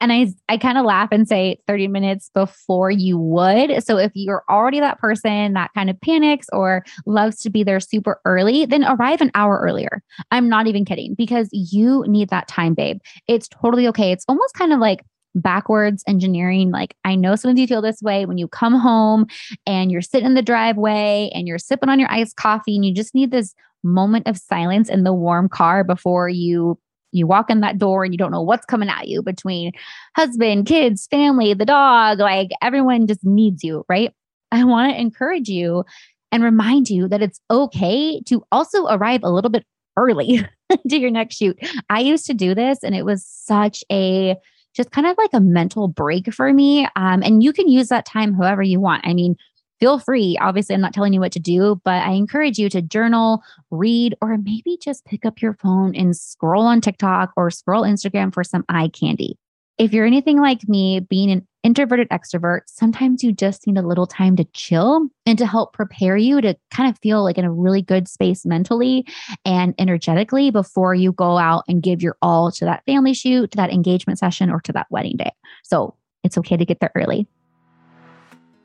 And 0.00 0.12
I 0.12 0.26
I 0.50 0.58
kind 0.58 0.76
of 0.76 0.84
laugh 0.84 1.08
and 1.12 1.26
say 1.26 1.58
30 1.66 1.88
minutes 1.88 2.30
before 2.34 2.90
you 2.90 3.16
would. 3.16 3.82
So 3.84 3.96
if 3.96 4.12
you're 4.14 4.44
already 4.50 4.80
that 4.80 4.98
person 4.98 5.54
that 5.54 5.70
kind 5.74 5.88
of 5.88 5.98
panics 6.00 6.46
or 6.52 6.84
loves 7.06 7.38
to 7.38 7.50
be 7.50 7.62
there 7.62 7.80
super 7.80 8.20
early, 8.26 8.66
then 8.66 8.84
arrive 8.84 9.22
an 9.22 9.30
hour 9.34 9.58
earlier. 9.62 10.02
I'm 10.30 10.48
not 10.48 10.66
even 10.66 10.84
kidding 10.84 11.14
because 11.14 11.48
you 11.52 12.04
need 12.06 12.28
that 12.28 12.48
time, 12.48 12.74
babe. 12.74 12.98
It's 13.28 13.48
totally 13.48 13.88
okay. 13.88 14.12
It's 14.12 14.26
almost 14.28 14.54
kind 14.54 14.74
of 14.74 14.78
like 14.78 15.00
backwards 15.34 16.04
engineering. 16.06 16.70
Like, 16.70 16.96
I 17.04 17.14
know 17.14 17.36
some 17.36 17.50
of 17.50 17.58
you 17.58 17.66
feel 17.66 17.82
this 17.82 18.02
way 18.02 18.26
when 18.26 18.38
you 18.38 18.48
come 18.48 18.74
home 18.74 19.26
and 19.66 19.90
you're 19.90 20.02
sitting 20.02 20.26
in 20.26 20.34
the 20.34 20.42
driveway 20.42 21.30
and 21.34 21.48
you're 21.48 21.58
sipping 21.58 21.88
on 21.88 21.98
your 21.98 22.10
iced 22.10 22.36
coffee 22.36 22.76
and 22.76 22.84
you 22.84 22.94
just 22.94 23.14
need 23.14 23.30
this 23.30 23.54
moment 23.82 24.26
of 24.26 24.38
silence 24.38 24.88
in 24.88 25.04
the 25.04 25.12
warm 25.12 25.48
car 25.48 25.84
before 25.84 26.28
you 26.28 26.78
you 27.12 27.28
walk 27.28 27.48
in 27.48 27.60
that 27.60 27.78
door 27.78 28.02
and 28.02 28.12
you 28.12 28.18
don't 28.18 28.32
know 28.32 28.42
what's 28.42 28.66
coming 28.66 28.88
at 28.88 29.06
you 29.06 29.22
between 29.22 29.70
husband, 30.16 30.66
kids, 30.66 31.06
family, 31.06 31.54
the 31.54 31.64
dog, 31.64 32.18
like 32.18 32.48
everyone 32.60 33.06
just 33.06 33.24
needs 33.24 33.62
you, 33.62 33.84
right? 33.88 34.12
I 34.50 34.64
want 34.64 34.92
to 34.92 35.00
encourage 35.00 35.48
you 35.48 35.84
and 36.32 36.42
remind 36.42 36.90
you 36.90 37.06
that 37.06 37.22
it's 37.22 37.40
okay 37.50 38.20
to 38.22 38.44
also 38.50 38.86
arrive 38.88 39.20
a 39.22 39.30
little 39.30 39.50
bit 39.50 39.64
early 39.96 40.44
to 40.88 40.98
your 40.98 41.10
next 41.10 41.36
shoot. 41.36 41.56
I 41.88 42.00
used 42.00 42.26
to 42.26 42.34
do 42.34 42.52
this 42.52 42.82
and 42.82 42.96
it 42.96 43.04
was 43.04 43.24
such 43.24 43.84
a 43.92 44.34
just 44.74 44.90
kind 44.90 45.06
of 45.06 45.16
like 45.16 45.30
a 45.32 45.40
mental 45.40 45.88
break 45.88 46.32
for 46.32 46.52
me. 46.52 46.86
Um, 46.96 47.22
and 47.22 47.42
you 47.42 47.52
can 47.52 47.68
use 47.68 47.88
that 47.88 48.06
time 48.06 48.34
however 48.34 48.62
you 48.62 48.80
want. 48.80 49.06
I 49.06 49.14
mean, 49.14 49.36
feel 49.80 49.98
free. 49.98 50.36
Obviously, 50.40 50.74
I'm 50.74 50.80
not 50.80 50.94
telling 50.94 51.12
you 51.12 51.20
what 51.20 51.32
to 51.32 51.40
do, 51.40 51.80
but 51.84 52.02
I 52.02 52.12
encourage 52.12 52.58
you 52.58 52.68
to 52.70 52.82
journal, 52.82 53.42
read, 53.70 54.16
or 54.20 54.36
maybe 54.38 54.78
just 54.82 55.04
pick 55.04 55.24
up 55.24 55.40
your 55.40 55.54
phone 55.54 55.94
and 55.94 56.16
scroll 56.16 56.64
on 56.64 56.80
TikTok 56.80 57.32
or 57.36 57.50
scroll 57.50 57.82
Instagram 57.82 58.32
for 58.32 58.44
some 58.44 58.64
eye 58.68 58.88
candy. 58.88 59.38
If 59.76 59.92
you're 59.92 60.06
anything 60.06 60.40
like 60.40 60.68
me, 60.68 61.00
being 61.00 61.32
an 61.32 61.48
introverted 61.64 62.08
extrovert, 62.10 62.60
sometimes 62.66 63.24
you 63.24 63.32
just 63.32 63.66
need 63.66 63.76
a 63.76 63.82
little 63.82 64.06
time 64.06 64.36
to 64.36 64.44
chill 64.52 65.08
and 65.26 65.36
to 65.36 65.46
help 65.46 65.72
prepare 65.72 66.16
you 66.16 66.40
to 66.40 66.54
kind 66.70 66.88
of 66.88 66.96
feel 67.00 67.24
like 67.24 67.38
in 67.38 67.44
a 67.44 67.50
really 67.50 67.82
good 67.82 68.06
space 68.06 68.46
mentally 68.46 69.04
and 69.44 69.74
energetically 69.78 70.52
before 70.52 70.94
you 70.94 71.10
go 71.10 71.38
out 71.38 71.64
and 71.66 71.82
give 71.82 72.02
your 72.02 72.16
all 72.22 72.52
to 72.52 72.64
that 72.64 72.84
family 72.86 73.14
shoot, 73.14 73.50
to 73.50 73.56
that 73.56 73.72
engagement 73.72 74.20
session, 74.20 74.48
or 74.48 74.60
to 74.60 74.72
that 74.72 74.86
wedding 74.90 75.16
day. 75.16 75.32
So 75.64 75.96
it's 76.22 76.38
okay 76.38 76.56
to 76.56 76.64
get 76.64 76.78
there 76.78 76.92
early. 76.94 77.26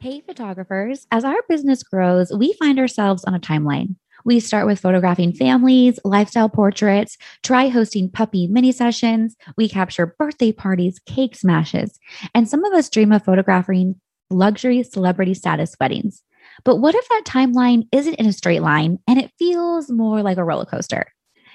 Hey, 0.02 0.22
photographers, 0.22 1.08
as 1.12 1.24
our 1.24 1.42
business 1.50 1.82
grows, 1.82 2.32
we 2.32 2.54
find 2.54 2.78
ourselves 2.78 3.26
on 3.26 3.34
a 3.34 3.40
timeline. 3.40 3.96
We 4.26 4.40
start 4.40 4.66
with 4.66 4.80
photographing 4.80 5.34
families, 5.34 6.00
lifestyle 6.04 6.50
portraits, 6.50 7.18
try 7.44 7.70
hosting 7.70 8.10
puppy 8.10 8.48
mini 8.48 8.72
sessions. 8.72 9.36
We 9.58 9.70
capture 9.70 10.16
birthday 10.20 10.52
parties, 10.52 11.00
cake 11.06 11.36
smashes, 11.36 12.00
and 12.36 12.48
some 12.48 12.64
of 12.66 12.74
us 12.74 12.90
dream 12.90 13.12
of 13.12 13.24
photographing 13.24 13.96
luxury 14.30 14.84
celebrity 14.84 15.34
status 15.34 15.76
weddings. 15.80 16.24
But 16.64 16.78
what 16.78 16.96
if 16.96 17.08
that 17.10 17.24
timeline 17.26 17.88
isn't 17.92 18.16
in 18.16 18.26
a 18.26 18.34
straight 18.34 18.62
line 18.62 19.00
and 19.08 19.20
it 19.20 19.32
feels 19.40 19.90
more 19.90 20.22
like 20.22 20.38
a 20.38 20.44
roller 20.44 20.66
coaster? 20.66 21.08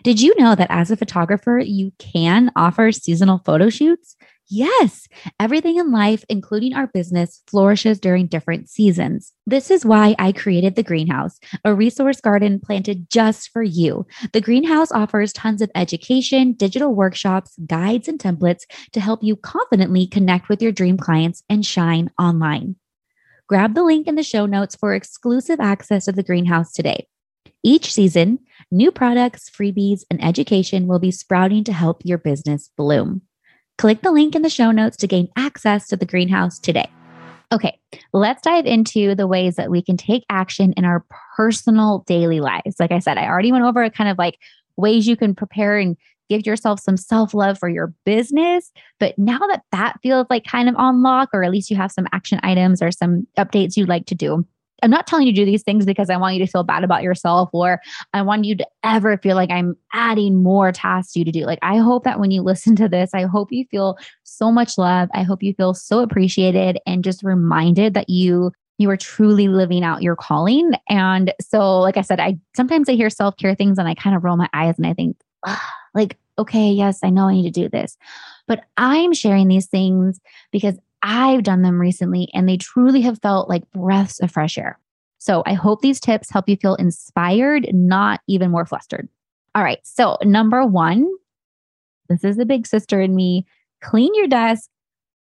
Did 0.02 0.21
you 0.21 0.35
know 0.38 0.54
that 0.54 0.71
as 0.71 0.90
a 0.90 0.97
photographer, 0.97 1.59
you 1.59 1.92
can 1.99 2.50
offer 2.56 2.92
seasonal 2.92 3.38
photo 3.38 3.71
shoots? 3.71 4.16
Yes, 4.51 5.09
everything 5.41 5.79
in 5.79 5.91
life, 5.91 6.23
including 6.29 6.75
our 6.75 6.87
business, 6.87 7.43
flourishes 7.47 7.99
during 7.99 8.27
different 8.27 8.69
seasons. 8.69 9.33
This 9.47 9.71
is 9.71 9.87
why 9.87 10.15
I 10.19 10.33
created 10.33 10.77
the 10.77 10.83
greenhouse, 10.83 11.41
a 11.65 11.75
resource 11.75 12.21
garden 12.21 12.61
planted 12.61 13.09
just 13.11 13.51
for 13.51 13.63
you. 13.63 14.07
The 14.33 14.43
greenhouse 14.43 14.93
offers 14.93 15.33
tons 15.33 15.63
of 15.63 15.71
education, 15.75 16.53
digital 16.53 16.95
workshops, 16.95 17.57
guides, 17.67 18.07
and 18.07 18.19
templates 18.19 18.65
to 18.93 19.01
help 19.01 19.23
you 19.23 19.35
confidently 19.35 20.07
connect 20.07 20.51
with 20.51 20.61
your 20.61 20.73
dream 20.73 20.99
clients 20.99 21.43
and 21.49 21.65
shine 21.65 22.11
online. 22.19 22.77
Grab 23.49 23.75
the 23.75 23.83
link 23.83 24.07
in 24.07 24.15
the 24.15 24.23
show 24.23 24.45
notes 24.45 24.77
for 24.77 24.95
exclusive 24.95 25.59
access 25.59 26.05
to 26.05 26.13
the 26.13 26.23
greenhouse 26.23 26.73
today. 26.73 27.07
Each 27.63 27.93
season, 27.93 28.41
new 28.71 28.93
products, 28.93 29.49
freebies, 29.49 30.03
and 30.11 30.23
education 30.23 30.87
will 30.87 30.99
be 30.99 31.11
sprouting 31.11 31.65
to 31.65 31.73
help 31.73 32.03
your 32.05 32.19
business 32.19 32.71
bloom. 32.77 33.23
Click 33.78 34.02
the 34.02 34.12
link 34.12 34.35
in 34.35 34.43
the 34.43 34.50
show 34.50 34.71
notes 34.71 34.97
to 34.99 35.07
gain 35.07 35.28
access 35.37 35.88
to 35.88 35.97
the 35.97 36.07
greenhouse 36.07 36.59
today. 36.59 36.88
Okay, 37.52 37.78
let's 38.12 38.43
dive 38.43 38.66
into 38.66 39.14
the 39.14 39.26
ways 39.26 39.57
that 39.57 39.71
we 39.71 39.83
can 39.83 39.97
take 39.97 40.25
action 40.31 40.73
in 40.76 40.85
our 40.85 41.04
personal 41.37 42.04
daily 42.07 42.40
lives. 42.40 42.76
Like 42.78 42.93
I 42.93 42.99
said, 42.99 43.19
I 43.19 43.26
already 43.26 43.52
went 43.52 43.64
over 43.64 43.88
kind 43.90 44.11
of 44.11 44.19
like 44.19 44.38
ways 44.76 45.07
you 45.07 45.16
can 45.16 45.35
prepare 45.35 45.78
and 45.78 45.97
give 46.28 46.47
yourself 46.47 46.81
some 46.81 46.97
self 46.97 47.35
love 47.35 47.59
for 47.59 47.69
your 47.69 47.93
business. 48.04 48.73
But 48.99 49.19
now 49.19 49.38
that 49.38 49.62
that 49.73 50.00
feels 50.02 50.26
like 50.31 50.45
kind 50.45 50.69
of 50.69 50.76
on 50.76 51.02
lock, 51.02 51.31
or 51.33 51.45
at 51.45 51.50
least 51.50 51.71
you 51.71 51.76
have 51.76 51.93
some 51.93 52.09
action 52.12 52.40
items 52.43 52.83
or 52.83 52.90
some 52.90 53.26
updates 53.38 53.76
you'd 53.76 53.88
like 53.88 54.07
to 54.07 54.14
do, 54.14 54.47
I'm 54.85 54.91
not 54.91 55.07
telling 55.07 55.26
you 55.26 55.33
to 55.33 55.41
do 55.41 55.47
these 55.47 55.62
things 55.62 55.87
because 55.87 56.11
I 56.11 56.19
want 56.19 56.35
you 56.37 56.45
to 56.45 56.50
feel 56.50 56.62
bad 56.62 56.85
about 56.85 57.03
yourself 57.03 57.49
or 57.53 57.81
I 58.12 58.21
want 58.21 58.45
you 58.45 58.55
to 58.57 58.67
ever 58.85 59.17
feel 59.17 59.35
like 59.35 59.50
I'm 59.50 59.76
adding 59.95 60.43
more 60.43 60.73
tasks 60.73 61.14
to 61.14 61.21
you 61.21 61.25
to 61.25 61.33
do. 61.33 61.47
Like, 61.47 61.59
I 61.62 61.79
hope 61.79 62.05
that 62.05 62.21
when 62.21 62.31
you 62.31 62.43
listen 62.45 62.76
to 62.76 62.88
this, 62.88 63.11
I 63.14 63.23
hope 63.23 63.50
you 63.50 63.64
feel 63.71 63.97
so 64.25 64.53
much 64.53 64.76
love. 64.76 65.09
I 65.14 65.23
hope 65.23 65.43
you 65.43 65.55
feel 65.55 65.73
so 65.73 66.00
appreciated 66.00 66.79
and 66.87 67.03
just 67.03 67.23
reminded 67.23 67.95
that 67.95 68.11
you 68.11 68.53
you 68.76 68.91
are 68.91 68.97
truly 68.97 69.47
living 69.47 69.85
out 69.85 70.03
your 70.03 70.17
calling. 70.17 70.73
And 70.88 71.33
so, 71.41 71.79
like 71.79 71.97
I 71.97 72.00
said, 72.00 72.19
I 72.19 72.37
sometimes 72.57 72.88
I 72.88 72.95
hear 72.95 73.09
self 73.09 73.37
care 73.37 73.55
things 73.55 73.79
and 73.79 73.88
I 73.88 73.95
kind 73.95 74.17
of 74.17 74.25
roll 74.25 74.37
my 74.37 74.49
eyes 74.53 74.75
and 74.76 74.87
I 74.87 74.93
think, 74.95 75.17
like, 75.95 76.19
okay, 76.38 76.71
yes, 76.71 76.99
I 77.03 77.11
know 77.11 77.29
I 77.29 77.35
need 77.35 77.55
to 77.55 77.61
do 77.62 77.69
this. 77.69 77.97
But 78.47 78.64
I'm 78.76 79.12
sharing 79.12 79.49
these 79.49 79.67
things 79.67 80.21
because 80.50 80.76
I've 81.05 81.43
done 81.43 81.61
them 81.61 81.79
recently 81.79 82.29
and 82.33 82.49
they 82.49 82.57
truly 82.57 83.03
have 83.03 83.21
felt 83.21 83.49
like 83.49 83.71
breaths 83.73 84.21
of 84.21 84.31
fresh 84.31 84.57
air. 84.57 84.81
So 85.19 85.43
I 85.47 85.53
hope 85.53 85.81
these 85.81 86.01
tips 86.01 86.31
help 86.31 86.49
you 86.49 86.57
feel 86.57 86.75
inspired, 86.77 87.67
not 87.73 88.21
even 88.27 88.51
more 88.51 88.65
flustered. 88.65 89.09
All 89.55 89.63
right. 89.63 89.79
So, 89.85 90.17
number 90.23 90.67
one, 90.67 91.07
this 92.09 92.25
is 92.25 92.37
the 92.37 92.47
big 92.47 92.67
sister 92.67 93.01
in 93.01 93.15
me 93.15 93.47
clean 93.83 94.15
your 94.15 94.27
desk, 94.27 94.71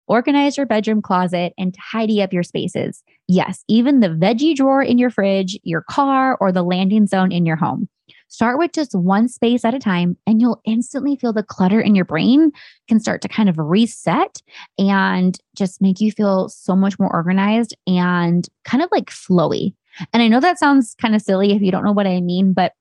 organize 0.07 0.55
your 0.55 0.65
bedroom 0.65 1.01
closet, 1.01 1.53
and 1.57 1.75
tidy 1.91 2.21
up 2.21 2.31
your 2.31 2.43
spaces. 2.43 3.03
Yes, 3.27 3.63
even 3.67 3.99
the 3.99 4.09
veggie 4.09 4.55
drawer 4.55 4.81
in 4.81 4.97
your 4.97 5.09
fridge, 5.09 5.59
your 5.63 5.81
car, 5.81 6.37
or 6.39 6.53
the 6.53 6.63
landing 6.63 7.05
zone 7.05 7.33
in 7.33 7.45
your 7.45 7.57
home. 7.57 7.89
Start 8.27 8.57
with 8.57 8.73
just 8.73 8.93
one 8.93 9.27
space 9.27 9.63
at 9.63 9.73
a 9.73 9.79
time, 9.79 10.17
and 10.27 10.41
you'll 10.41 10.61
instantly 10.65 11.15
feel 11.15 11.31
the 11.31 11.43
clutter 11.43 11.79
in 11.79 11.95
your 11.95 12.05
brain 12.05 12.51
can 12.87 12.99
start 12.99 13.21
to 13.21 13.27
kind 13.27 13.49
of 13.49 13.57
reset 13.57 14.41
and 14.77 15.37
just 15.55 15.81
make 15.81 16.01
you 16.01 16.11
feel 16.11 16.49
so 16.49 16.75
much 16.75 16.99
more 16.99 17.11
organized 17.13 17.75
and 17.87 18.49
kind 18.63 18.83
of 18.83 18.89
like 18.91 19.09
flowy. 19.09 19.73
And 20.11 20.21
I 20.21 20.27
know 20.27 20.39
that 20.39 20.59
sounds 20.59 20.95
kind 21.01 21.15
of 21.15 21.21
silly 21.21 21.53
if 21.53 21.61
you 21.61 21.71
don't 21.71 21.85
know 21.85 21.93
what 21.93 22.07
I 22.07 22.19
mean, 22.19 22.53
but 22.53 22.73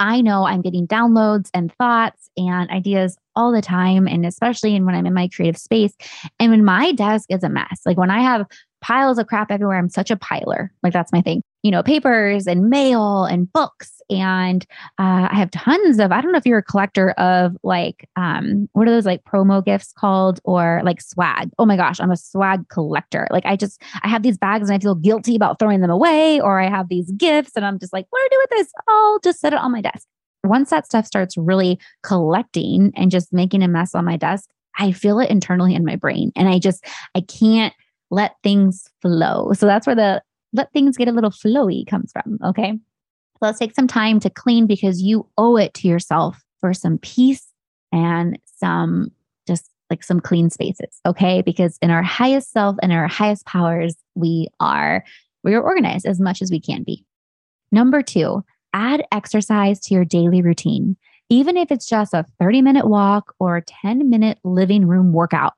I 0.00 0.20
know 0.20 0.44
I'm 0.44 0.62
getting 0.62 0.88
downloads 0.88 1.48
and 1.54 1.72
thoughts 1.74 2.28
and 2.36 2.68
ideas 2.70 3.16
all 3.36 3.52
the 3.52 3.62
time. 3.62 4.08
And 4.08 4.26
especially 4.26 4.78
when 4.80 4.94
I'm 4.94 5.06
in 5.06 5.14
my 5.14 5.28
creative 5.28 5.60
space. 5.60 5.94
And 6.40 6.50
when 6.50 6.64
my 6.64 6.92
desk 6.92 7.26
is 7.30 7.44
a 7.44 7.48
mess, 7.48 7.82
like 7.86 7.98
when 7.98 8.10
I 8.10 8.20
have 8.20 8.46
piles 8.82 9.18
of 9.18 9.26
crap 9.26 9.50
everywhere, 9.50 9.78
I'm 9.78 9.88
such 9.88 10.10
a 10.10 10.16
piler. 10.16 10.70
Like 10.82 10.92
that's 10.92 11.12
my 11.12 11.22
thing 11.22 11.42
you 11.62 11.70
know, 11.70 11.82
papers 11.82 12.46
and 12.46 12.68
mail 12.68 13.24
and 13.24 13.50
books. 13.52 14.02
And 14.10 14.66
uh, 14.98 15.28
I 15.30 15.36
have 15.36 15.50
tons 15.52 15.98
of, 16.00 16.10
I 16.10 16.20
don't 16.20 16.32
know 16.32 16.38
if 16.38 16.44
you're 16.44 16.58
a 16.58 16.62
collector 16.62 17.12
of 17.12 17.56
like, 17.62 18.08
um, 18.16 18.68
what 18.72 18.88
are 18.88 18.90
those 18.90 19.06
like 19.06 19.24
promo 19.24 19.64
gifts 19.64 19.92
called 19.96 20.40
or 20.44 20.82
like 20.84 21.00
swag? 21.00 21.50
Oh 21.58 21.66
my 21.66 21.76
gosh, 21.76 22.00
I'm 22.00 22.10
a 22.10 22.16
swag 22.16 22.68
collector. 22.68 23.28
Like 23.30 23.46
I 23.46 23.56
just, 23.56 23.80
I 24.02 24.08
have 24.08 24.22
these 24.22 24.38
bags 24.38 24.68
and 24.68 24.76
I 24.76 24.82
feel 24.82 24.96
guilty 24.96 25.36
about 25.36 25.58
throwing 25.58 25.80
them 25.80 25.90
away, 25.90 26.40
or 26.40 26.60
I 26.60 26.68
have 26.68 26.88
these 26.88 27.10
gifts 27.12 27.52
and 27.54 27.64
I'm 27.64 27.78
just 27.78 27.92
like, 27.92 28.06
what 28.10 28.18
do 28.18 28.24
I 28.24 28.28
do 28.30 28.38
with 28.40 28.50
this? 28.58 28.72
I'll 28.88 29.20
just 29.20 29.40
set 29.40 29.52
it 29.52 29.60
on 29.60 29.72
my 29.72 29.80
desk. 29.80 30.06
Once 30.44 30.70
that 30.70 30.86
stuff 30.86 31.06
starts 31.06 31.36
really 31.36 31.78
collecting 32.02 32.90
and 32.96 33.12
just 33.12 33.32
making 33.32 33.62
a 33.62 33.68
mess 33.68 33.94
on 33.94 34.04
my 34.04 34.16
desk, 34.16 34.50
I 34.78 34.90
feel 34.90 35.20
it 35.20 35.30
internally 35.30 35.76
in 35.76 35.84
my 35.84 35.94
brain. 35.94 36.32
And 36.34 36.48
I 36.48 36.58
just, 36.58 36.84
I 37.14 37.20
can't 37.20 37.72
let 38.12 38.36
things 38.42 38.88
flow. 39.00 39.52
So 39.54 39.66
that's 39.66 39.86
where 39.86 39.96
the 39.96 40.22
let 40.52 40.70
things 40.72 40.96
get 40.96 41.08
a 41.08 41.12
little 41.12 41.30
flowy 41.30 41.84
comes 41.86 42.12
from. 42.12 42.38
Okay. 42.44 42.78
let's 43.40 43.58
take 43.58 43.74
some 43.74 43.88
time 43.88 44.20
to 44.20 44.30
clean 44.30 44.66
because 44.66 45.00
you 45.02 45.26
owe 45.36 45.56
it 45.56 45.74
to 45.74 45.88
yourself 45.88 46.40
for 46.60 46.72
some 46.72 46.98
peace 46.98 47.48
and 47.90 48.38
some 48.44 49.10
just 49.48 49.68
like 49.90 50.04
some 50.04 50.20
clean 50.20 50.50
spaces. 50.50 51.00
Okay. 51.06 51.42
Because 51.42 51.78
in 51.82 51.90
our 51.90 52.02
highest 52.02 52.52
self 52.52 52.76
and 52.82 52.92
our 52.92 53.08
highest 53.08 53.46
powers, 53.46 53.96
we 54.14 54.46
are, 54.60 55.02
we 55.42 55.54
are 55.54 55.62
organized 55.62 56.06
as 56.06 56.20
much 56.20 56.42
as 56.42 56.50
we 56.50 56.60
can 56.60 56.84
be. 56.84 57.04
Number 57.72 58.02
two, 58.02 58.44
add 58.74 59.02
exercise 59.10 59.80
to 59.80 59.94
your 59.94 60.04
daily 60.04 60.42
routine, 60.42 60.96
even 61.30 61.56
if 61.56 61.72
it's 61.72 61.86
just 61.86 62.12
a 62.12 62.26
30 62.38 62.60
minute 62.60 62.86
walk 62.86 63.34
or 63.40 63.56
a 63.56 63.62
10 63.62 64.10
minute 64.10 64.38
living 64.44 64.86
room 64.86 65.12
workout. 65.14 65.54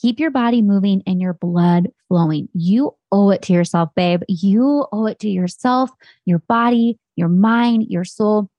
Keep 0.00 0.20
your 0.20 0.30
body 0.30 0.62
moving 0.62 1.02
and 1.06 1.20
your 1.20 1.34
blood 1.34 1.88
flowing. 2.08 2.48
You 2.52 2.94
owe 3.10 3.30
it 3.30 3.42
to 3.42 3.52
yourself, 3.52 3.90
babe. 3.96 4.22
You 4.28 4.86
owe 4.92 5.06
it 5.06 5.18
to 5.20 5.28
yourself, 5.28 5.90
your 6.24 6.40
body, 6.40 6.98
your 7.16 7.28
mind, 7.28 7.86
your 7.88 8.04
soul. 8.04 8.50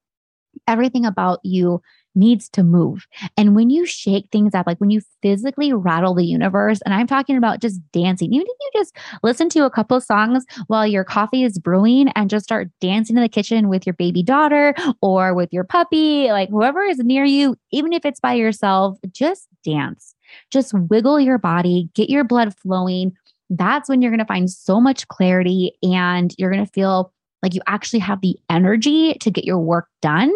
Everything 0.67 1.06
about 1.06 1.39
you 1.44 1.82
needs 2.17 2.50
to 2.50 2.63
move. 2.63 3.06
And 3.38 3.56
when 3.56 3.70
you 3.70 3.86
shake 3.86 4.27
things 4.32 4.56
up, 4.56 4.65
like 4.65 4.79
when 4.79 4.89
you 4.89 5.01
physically 5.22 5.72
rattle 5.72 6.15
the 6.15 6.25
universe, 6.25 6.79
and 6.84 6.94
I'm 6.94 7.08
talking 7.08 7.38
about 7.38 7.62
just 7.62 7.79
dancing, 7.91 8.34
even 8.34 8.48
if 8.48 8.58
you 8.60 8.79
just 8.79 8.98
listen 9.24 9.50
to 9.50 9.65
a 9.65 9.70
couple 9.70 10.01
songs 10.01 10.44
while 10.65 10.86
your 10.86 11.03
coffee 11.03 11.44
is 11.44 11.60
brewing 11.60 12.10
and 12.10 12.29
just 12.29 12.46
start 12.46 12.70
dancing 12.82 13.15
in 13.15 13.22
the 13.22 13.29
kitchen 13.29 13.70
with 13.70 13.86
your 13.86 13.94
baby 13.94 14.24
daughter 14.24 14.74
or 15.01 15.34
with 15.34 15.53
your 15.53 15.63
puppy, 15.63 16.32
like 16.32 16.50
whoever 16.50 16.82
is 16.82 16.98
near 16.98 17.24
you, 17.24 17.56
even 17.72 17.94
if 17.94 18.03
it's 18.03 18.20
by 18.20 18.34
yourself, 18.34 18.98
just 19.12 19.48
dance. 19.63 20.15
Just 20.51 20.74
wiggle 20.74 21.19
your 21.19 21.38
body, 21.38 21.89
get 21.93 22.10
your 22.10 22.24
blood 22.24 22.55
flowing. 22.55 23.13
That's 23.50 23.89
when 23.89 24.01
you're 24.01 24.12
going 24.12 24.19
to 24.19 24.25
find 24.25 24.50
so 24.50 24.81
much 24.81 25.07
clarity 25.07 25.74
and 25.81 26.34
you're 26.38 26.51
going 26.51 26.65
to 26.65 26.72
feel 26.72 27.13
like 27.43 27.53
you 27.53 27.62
actually 27.67 28.00
have 28.00 28.22
the 28.22 28.38
energy 28.50 29.13
to 29.15 29.31
get 29.31 29.46
your 29.46 29.60
work 29.60 29.88
done 30.01 30.31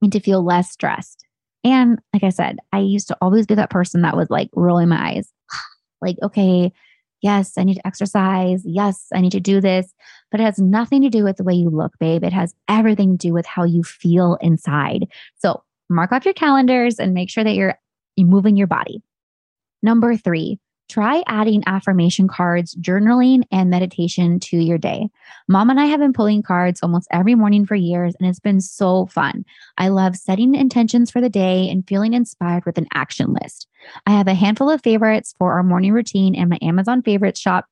and 0.00 0.12
to 0.12 0.20
feel 0.20 0.42
less 0.42 0.70
stressed. 0.70 1.24
And 1.64 1.98
like 2.12 2.24
I 2.24 2.30
said, 2.30 2.58
I 2.72 2.78
used 2.78 3.08
to 3.08 3.16
always 3.20 3.46
be 3.46 3.54
that 3.54 3.70
person 3.70 4.02
that 4.02 4.16
was 4.16 4.30
like 4.30 4.48
rolling 4.54 4.88
my 4.88 5.10
eyes, 5.10 5.30
like, 6.00 6.16
okay, 6.22 6.72
yes, 7.22 7.58
I 7.58 7.64
need 7.64 7.74
to 7.74 7.86
exercise. 7.86 8.62
Yes, 8.64 9.06
I 9.14 9.20
need 9.20 9.32
to 9.32 9.40
do 9.40 9.60
this. 9.60 9.92
But 10.30 10.40
it 10.40 10.44
has 10.44 10.58
nothing 10.58 11.02
to 11.02 11.10
do 11.10 11.24
with 11.24 11.36
the 11.36 11.44
way 11.44 11.54
you 11.54 11.68
look, 11.68 11.92
babe. 11.98 12.24
It 12.24 12.32
has 12.32 12.54
everything 12.68 13.18
to 13.18 13.28
do 13.28 13.32
with 13.32 13.46
how 13.46 13.64
you 13.64 13.82
feel 13.82 14.38
inside. 14.40 15.06
So 15.38 15.62
mark 15.88 16.12
off 16.12 16.24
your 16.24 16.34
calendars 16.34 16.98
and 16.98 17.12
make 17.12 17.30
sure 17.30 17.44
that 17.44 17.54
you're 17.54 17.78
moving 18.18 18.56
your 18.56 18.66
body. 18.66 19.02
Number 19.82 20.16
three, 20.16 20.58
try 20.88 21.22
adding 21.26 21.62
affirmation 21.66 22.26
cards, 22.26 22.74
journaling, 22.74 23.44
and 23.52 23.70
meditation 23.70 24.40
to 24.40 24.56
your 24.56 24.76
day. 24.76 25.08
Mom 25.48 25.70
and 25.70 25.80
I 25.80 25.86
have 25.86 26.00
been 26.00 26.12
pulling 26.12 26.42
cards 26.42 26.80
almost 26.82 27.08
every 27.12 27.34
morning 27.34 27.64
for 27.64 27.76
years, 27.76 28.14
and 28.18 28.28
it's 28.28 28.40
been 28.40 28.60
so 28.60 29.06
fun. 29.06 29.44
I 29.78 29.88
love 29.88 30.16
setting 30.16 30.54
intentions 30.54 31.10
for 31.10 31.20
the 31.20 31.30
day 31.30 31.70
and 31.70 31.86
feeling 31.86 32.12
inspired 32.12 32.66
with 32.66 32.76
an 32.76 32.88
action 32.92 33.32
list. 33.40 33.68
I 34.04 34.10
have 34.10 34.26
a 34.26 34.34
handful 34.34 34.68
of 34.68 34.82
favorites 34.82 35.34
for 35.38 35.52
our 35.52 35.62
morning 35.62 35.92
routine 35.92 36.34
in 36.34 36.48
my 36.48 36.58
Amazon 36.60 37.02
favorites 37.02 37.40
shop. 37.40 37.66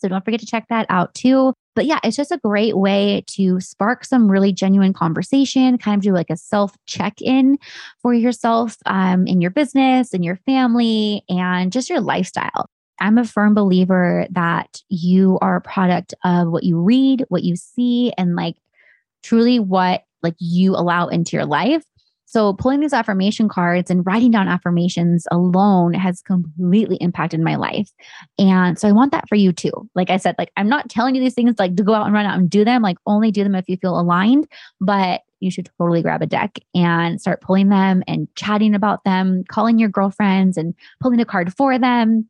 So 0.00 0.08
don't 0.08 0.24
forget 0.24 0.40
to 0.40 0.46
check 0.46 0.66
that 0.68 0.86
out 0.88 1.14
too. 1.14 1.52
But 1.74 1.86
yeah, 1.86 2.00
it's 2.02 2.16
just 2.16 2.32
a 2.32 2.40
great 2.42 2.76
way 2.76 3.22
to 3.28 3.60
spark 3.60 4.04
some 4.04 4.30
really 4.30 4.52
genuine 4.52 4.92
conversation, 4.92 5.78
kind 5.78 5.96
of 5.96 6.02
do 6.02 6.12
like 6.12 6.30
a 6.30 6.36
self 6.36 6.74
check 6.86 7.20
in 7.22 7.58
for 8.02 8.12
yourself 8.12 8.76
um, 8.86 9.26
in 9.26 9.40
your 9.40 9.50
business 9.50 10.12
and 10.12 10.24
your 10.24 10.36
family 10.36 11.22
and 11.28 11.70
just 11.70 11.88
your 11.88 12.00
lifestyle. 12.00 12.68
I'm 13.00 13.18
a 13.18 13.24
firm 13.24 13.54
believer 13.54 14.26
that 14.30 14.82
you 14.88 15.38
are 15.40 15.56
a 15.56 15.60
product 15.60 16.14
of 16.24 16.48
what 16.48 16.64
you 16.64 16.80
read, 16.80 17.24
what 17.28 17.44
you 17.44 17.54
see, 17.54 18.12
and 18.18 18.34
like 18.34 18.56
truly 19.22 19.60
what 19.60 20.02
like 20.22 20.34
you 20.38 20.74
allow 20.74 21.06
into 21.06 21.36
your 21.36 21.46
life. 21.46 21.84
So 22.30 22.52
pulling 22.52 22.80
these 22.80 22.92
affirmation 22.92 23.48
cards 23.48 23.90
and 23.90 24.04
writing 24.04 24.30
down 24.30 24.48
affirmations 24.48 25.26
alone 25.30 25.94
has 25.94 26.20
completely 26.20 26.96
impacted 26.96 27.40
my 27.40 27.56
life. 27.56 27.90
And 28.38 28.78
so 28.78 28.86
I 28.86 28.92
want 28.92 29.12
that 29.12 29.26
for 29.30 29.34
you 29.34 29.50
too. 29.50 29.72
Like 29.94 30.10
I 30.10 30.18
said, 30.18 30.34
like 30.36 30.52
I'm 30.58 30.68
not 30.68 30.90
telling 30.90 31.14
you 31.14 31.22
these 31.22 31.32
things 31.32 31.54
like 31.58 31.74
to 31.76 31.82
go 31.82 31.94
out 31.94 32.04
and 32.04 32.12
run 32.12 32.26
out 32.26 32.38
and 32.38 32.50
do 32.50 32.66
them. 32.66 32.82
Like 32.82 32.98
only 33.06 33.30
do 33.30 33.44
them 33.44 33.54
if 33.54 33.66
you 33.66 33.78
feel 33.78 33.98
aligned, 33.98 34.46
but 34.78 35.22
you 35.40 35.50
should 35.50 35.70
totally 35.78 36.02
grab 36.02 36.20
a 36.20 36.26
deck 36.26 36.58
and 36.74 37.18
start 37.18 37.40
pulling 37.40 37.70
them 37.70 38.02
and 38.06 38.28
chatting 38.34 38.74
about 38.74 39.04
them, 39.04 39.42
calling 39.48 39.78
your 39.78 39.88
girlfriends 39.88 40.58
and 40.58 40.74
pulling 41.00 41.22
a 41.22 41.24
card 41.24 41.54
for 41.54 41.78
them. 41.78 42.28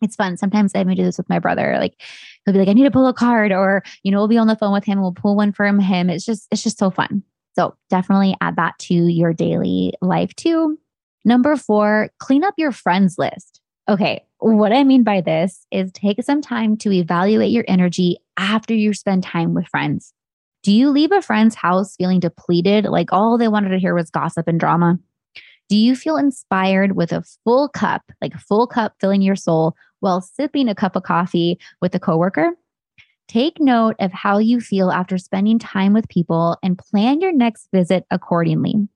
It's 0.00 0.14
fun. 0.14 0.36
Sometimes 0.36 0.72
I 0.76 0.84
may 0.84 0.94
do 0.94 1.02
this 1.02 1.18
with 1.18 1.28
my 1.28 1.40
brother. 1.40 1.76
Like 1.80 2.00
he'll 2.44 2.54
be 2.54 2.60
like, 2.60 2.68
I 2.68 2.72
need 2.72 2.84
to 2.84 2.90
pull 2.92 3.08
a 3.08 3.12
card, 3.12 3.50
or 3.50 3.82
you 4.04 4.12
know, 4.12 4.18
we'll 4.18 4.28
be 4.28 4.38
on 4.38 4.46
the 4.46 4.56
phone 4.56 4.72
with 4.72 4.84
him, 4.84 4.92
and 4.92 5.02
we'll 5.02 5.12
pull 5.12 5.34
one 5.34 5.52
from 5.52 5.80
him. 5.80 6.08
It's 6.08 6.24
just, 6.24 6.46
it's 6.52 6.62
just 6.62 6.78
so 6.78 6.90
fun. 6.90 7.24
So 7.56 7.74
definitely 7.88 8.36
add 8.40 8.56
that 8.56 8.78
to 8.80 8.94
your 8.94 9.32
daily 9.32 9.92
life 10.00 10.34
too. 10.36 10.78
Number 11.24 11.56
four, 11.56 12.10
clean 12.18 12.44
up 12.44 12.54
your 12.56 12.72
friends 12.72 13.16
list. 13.18 13.60
Okay, 13.88 14.24
what 14.38 14.72
I 14.72 14.84
mean 14.84 15.02
by 15.02 15.20
this 15.20 15.66
is 15.70 15.92
take 15.92 16.22
some 16.22 16.40
time 16.40 16.76
to 16.78 16.92
evaluate 16.92 17.50
your 17.50 17.64
energy 17.68 18.18
after 18.36 18.74
you 18.74 18.94
spend 18.94 19.22
time 19.22 19.52
with 19.52 19.66
friends. 19.68 20.14
Do 20.62 20.72
you 20.72 20.90
leave 20.90 21.12
a 21.12 21.22
friend's 21.22 21.54
house 21.54 21.96
feeling 21.96 22.20
depleted, 22.20 22.84
like 22.84 23.12
all 23.12 23.36
they 23.36 23.48
wanted 23.48 23.70
to 23.70 23.78
hear 23.78 23.94
was 23.94 24.10
gossip 24.10 24.46
and 24.46 24.60
drama? 24.60 24.98
Do 25.68 25.76
you 25.76 25.94
feel 25.94 26.16
inspired 26.16 26.96
with 26.96 27.12
a 27.12 27.24
full 27.44 27.68
cup, 27.68 28.02
like 28.20 28.34
a 28.34 28.38
full 28.38 28.66
cup 28.66 28.94
filling 29.00 29.22
your 29.22 29.36
soul 29.36 29.74
while 30.00 30.20
sipping 30.20 30.68
a 30.68 30.74
cup 30.74 30.96
of 30.96 31.02
coffee 31.02 31.58
with 31.80 31.94
a 31.94 32.00
coworker? 32.00 32.52
Take 33.30 33.60
note 33.60 33.94
of 34.00 34.12
how 34.12 34.38
you 34.38 34.60
feel 34.60 34.90
after 34.90 35.16
spending 35.16 35.60
time 35.60 35.92
with 35.92 36.08
people 36.08 36.56
and 36.64 36.76
plan 36.76 37.20
your 37.20 37.30
next 37.30 37.68
visit 37.72 38.04
accordingly. 38.10 38.88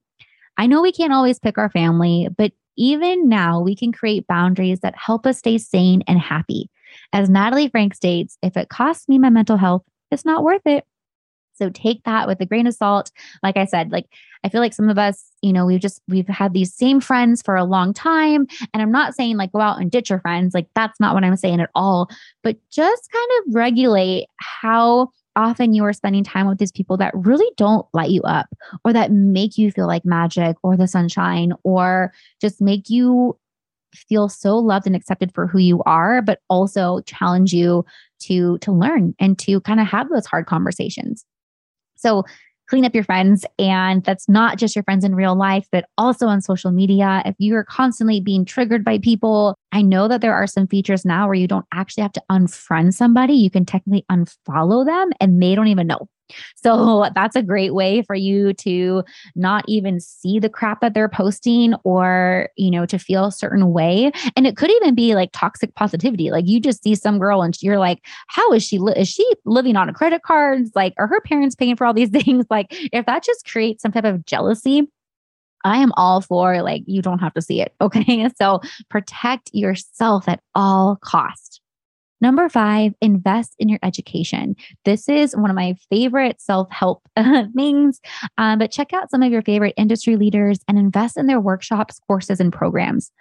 I 0.59 0.67
know 0.67 0.83
we 0.83 0.91
can't 0.91 1.13
always 1.13 1.39
pick 1.39 1.57
our 1.57 1.71
family, 1.71 2.27
but 2.37 2.51
even 2.77 3.29
now 3.29 3.61
we 3.61 3.77
can 3.77 3.93
create 3.93 4.27
boundaries 4.27 4.81
that 4.81 4.97
help 4.97 5.25
us 5.25 5.39
stay 5.39 5.57
sane 5.57 6.03
and 6.09 6.19
happy. 6.19 6.69
As 7.13 7.31
Natalie 7.31 7.69
Frank 7.69 7.95
states, 7.95 8.37
if 8.43 8.57
it 8.57 8.71
costs 8.71 9.09
me 9.09 9.21
my 9.21 9.31
mental 9.31 9.57
health, 9.57 9.83
it's 10.11 10.25
not 10.25 10.43
worth 10.43 10.67
it. 10.67 10.85
So 11.55 11.71
take 11.71 12.03
that 12.05 12.27
with 12.27 12.41
a 12.41 12.47
grain 12.47 12.67
of 12.67 12.75
salt. 12.75 13.11
Like 13.43 13.57
I 13.57 13.65
said, 13.65 13.93
like 13.93 14.07
I 14.45 14.49
feel 14.49 14.61
like 14.61 14.75
some 14.75 14.89
of 14.89 14.99
us, 14.99 15.25
you 15.43 15.53
know, 15.53 15.65
we've 15.67 15.81
just 15.81 16.03
we've 16.09 16.29
had 16.29 16.53
these 16.53 16.75
same 16.75 17.01
friends 17.01 17.43
for 17.43 17.57
a 17.57 17.65
long 17.65 17.95
time. 17.95 18.47
And 18.73 18.83
I'm 18.83 18.93
not 18.93 19.15
saying 19.15 19.37
like 19.37 19.53
go 19.53 19.61
out 19.61 19.81
and 19.81 19.91
ditch 19.91 20.11
your 20.11 20.21
friends. 20.21 20.55
Like 20.55 20.69
that's 20.75 21.01
not 21.01 21.15
what 21.15 21.25
I'm 21.25 21.37
saying 21.37 21.61
at 21.61 21.71
all. 21.75 22.09
But 22.43 22.59
just 22.71 23.11
kind 23.11 23.29
of 23.39 23.55
regulate 23.55 24.27
how 24.39 25.11
often 25.37 25.73
you 25.73 25.85
are 25.85 25.93
spending 25.93 26.25
time 26.25 26.47
with 26.47 26.59
these 26.59 26.73
people 26.73 26.97
that 26.97 27.13
really 27.15 27.51
don't 27.57 27.87
light 27.93 28.11
you 28.11 28.23
up 28.23 28.47
or 28.85 28.93
that 28.93 29.11
make 29.11 29.59
you 29.59 29.71
feel 29.71 29.87
like 29.87 30.05
magic 30.05 30.57
or 30.63 30.77
the 30.77 30.87
sunshine 30.87 31.53
or 31.65 32.13
just 32.41 32.61
make 32.61 32.89
you 32.89 33.37
feel 33.95 34.29
so 34.29 34.57
loved 34.57 34.87
and 34.87 34.97
accepted 34.97 35.33
for 35.33 35.47
who 35.47 35.59
you 35.59 35.83
are 35.87 36.21
but 36.21 36.41
also 36.49 37.01
challenge 37.03 37.53
you 37.53 37.85
to 38.19 38.59
to 38.59 38.73
learn 38.73 39.15
and 39.19 39.39
to 39.39 39.61
kind 39.61 39.81
of 39.81 39.87
have 39.87 40.09
those 40.09 40.27
hard 40.27 40.47
conversations 40.47 41.25
so 42.05 42.25
clean 42.69 42.85
up 42.85 42.95
your 42.95 43.05
friends. 43.05 43.45
And 43.59 44.03
that's 44.05 44.29
not 44.29 44.59
just 44.59 44.75
your 44.75 44.83
friends 44.85 45.05
in 45.05 45.15
real 45.15 45.37
life, 45.37 45.67
but 45.71 45.85
also 45.99 46.27
on 46.27 46.41
social 46.41 46.71
media. 46.71 47.23
If 47.25 47.35
you 47.39 47.55
are 47.57 47.65
constantly 47.65 48.21
being 48.21 48.45
triggered 48.45 48.85
by 48.85 48.99
people, 48.99 49.57
I 49.73 49.83
know 49.83 50.09
that 50.09 50.21
there 50.21 50.35
are 50.35 50.47
some 50.47 50.67
features 50.67 51.05
now 51.05 51.27
where 51.27 51.35
you 51.35 51.47
don't 51.47 51.67
actually 51.73 52.03
have 52.03 52.13
to 52.13 52.23
unfriend 52.31 52.95
somebody. 52.95 53.35
You 53.35 53.51
can 53.51 53.67
technically 53.67 54.05
unfollow 54.11 54.87
them 54.87 55.11
and 55.21 55.43
they 55.43 55.55
don't 55.55 55.69
even 55.69 55.87
know. 55.87 56.09
So 56.57 57.09
that's 57.15 57.37
a 57.37 57.43
great 57.43 57.75
way 57.75 58.03
for 58.03 58.15
you 58.15 58.53
to 58.55 59.03
not 59.35 59.65
even 59.69 60.01
see 60.01 60.39
the 60.39 60.49
crap 60.49 60.81
that 60.81 60.95
they're 60.95 61.09
posting 61.09 61.75
or, 61.85 62.49
you 62.57 62.71
know, 62.71 62.87
to 62.87 62.99
feel 62.99 63.27
a 63.27 63.33
certain 63.33 63.73
way. 63.73 64.13
And 64.37 64.47
it 64.47 64.57
could 64.57 64.71
even 64.71 64.95
be 64.95 65.15
like 65.15 65.31
toxic 65.33 65.75
positivity. 65.75 66.31
Like 66.31 66.47
you 66.47 66.61
just 66.61 66.83
see 66.83 66.95
some 66.95 67.19
girl 67.19 67.43
and 67.43 67.55
you're 67.63 67.79
like, 67.79 68.05
how 68.29 68.53
is 68.53 68.63
she? 68.63 68.79
Li- 68.79 68.95
is 68.97 69.09
she 69.09 69.29
living 69.45 69.77
on 69.77 69.89
a 69.89 69.95
credit 69.95 70.23
cards? 70.23 70.71
Like, 70.75 70.95
are 70.99 71.07
her 71.07 71.21
parents 71.21 71.55
paying 71.55 71.77
for 71.77 71.87
all 71.87 71.95
these 71.95 72.11
things? 72.25 72.47
Like, 72.51 72.67
if 72.93 73.07
that 73.07 73.25
just 73.25 73.47
creates 73.47 73.83
some 73.83 73.93
type 73.93 74.05
of 74.05 74.25
jealousy, 74.27 74.89
I 75.65 75.79
am 75.79 75.93
all 75.97 76.21
for 76.21 76.63
like, 76.63 76.83
you 76.87 77.01
don't 77.01 77.21
have 77.21 77.35
to 77.35 77.43
see 77.43 77.61
it. 77.61 77.75
Okay. 77.81 78.29
So 78.39 78.61
protect 78.89 79.51
yourself 79.53 80.27
at 80.27 80.41
all 80.55 80.97
costs. 81.03 81.54
Number 82.25 82.49
five, 82.49 82.95
invest 83.03 83.55
in 83.59 83.69
your 83.69 83.79
education. 83.83 84.57
This 84.87 85.11
is 85.11 85.37
one 85.37 85.51
of 85.51 85.55
my 85.55 85.77
favorite 85.91 86.41
self 86.41 86.71
help 86.71 87.03
things, 87.55 88.01
um, 88.39 88.59
but 88.59 88.71
check 88.71 88.95
out 88.95 89.11
some 89.11 89.23
of 89.23 89.31
your 89.31 89.43
favorite 89.43 89.75
industry 89.77 90.17
leaders 90.17 90.61
and 90.67 90.79
invest 90.79 91.19
in 91.19 91.27
their 91.27 91.39
workshops, 91.39 92.01
courses, 92.07 92.41
and 92.41 92.51
programs. 92.51 93.13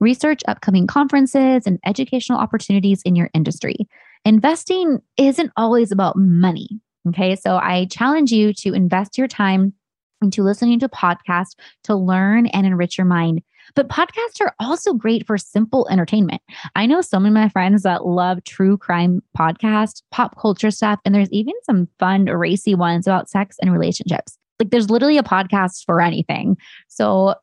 Research 0.00 0.42
upcoming 0.48 0.88
conferences 0.88 1.68
and 1.68 1.78
educational 1.86 2.40
opportunities 2.40 3.00
in 3.04 3.14
your 3.14 3.30
industry. 3.32 3.76
Investing 4.24 4.98
isn't 5.16 5.52
always 5.56 5.92
about 5.92 6.16
money. 6.16 6.68
Okay. 7.10 7.36
So 7.36 7.58
I 7.58 7.86
challenge 7.92 8.32
you 8.32 8.52
to 8.54 8.74
invest 8.74 9.16
your 9.16 9.28
time 9.28 9.72
into 10.20 10.42
listening 10.42 10.80
to 10.80 10.88
podcasts 10.88 11.54
to 11.84 11.94
learn 11.94 12.48
and 12.48 12.66
enrich 12.66 12.98
your 12.98 13.04
mind. 13.04 13.40
But 13.74 13.88
podcasts 13.88 14.40
are 14.40 14.54
also 14.60 14.92
great 14.92 15.26
for 15.26 15.38
simple 15.38 15.88
entertainment. 15.90 16.42
I 16.74 16.86
know 16.86 17.00
some 17.00 17.26
of 17.26 17.32
my 17.32 17.48
friends 17.48 17.82
that 17.82 18.06
love 18.06 18.42
true 18.44 18.76
crime 18.76 19.22
podcasts, 19.36 20.02
pop 20.10 20.38
culture 20.38 20.70
stuff, 20.70 21.00
and 21.04 21.14
there's 21.14 21.30
even 21.30 21.54
some 21.64 21.88
fun, 21.98 22.26
racy 22.26 22.74
ones 22.74 23.06
about 23.06 23.28
sex 23.28 23.56
and 23.60 23.72
relationships. 23.72 24.38
Like 24.58 24.70
there's 24.70 24.90
literally 24.90 25.18
a 25.18 25.22
podcast 25.22 25.84
for 25.84 26.00
anything. 26.00 26.56
So 26.88 27.34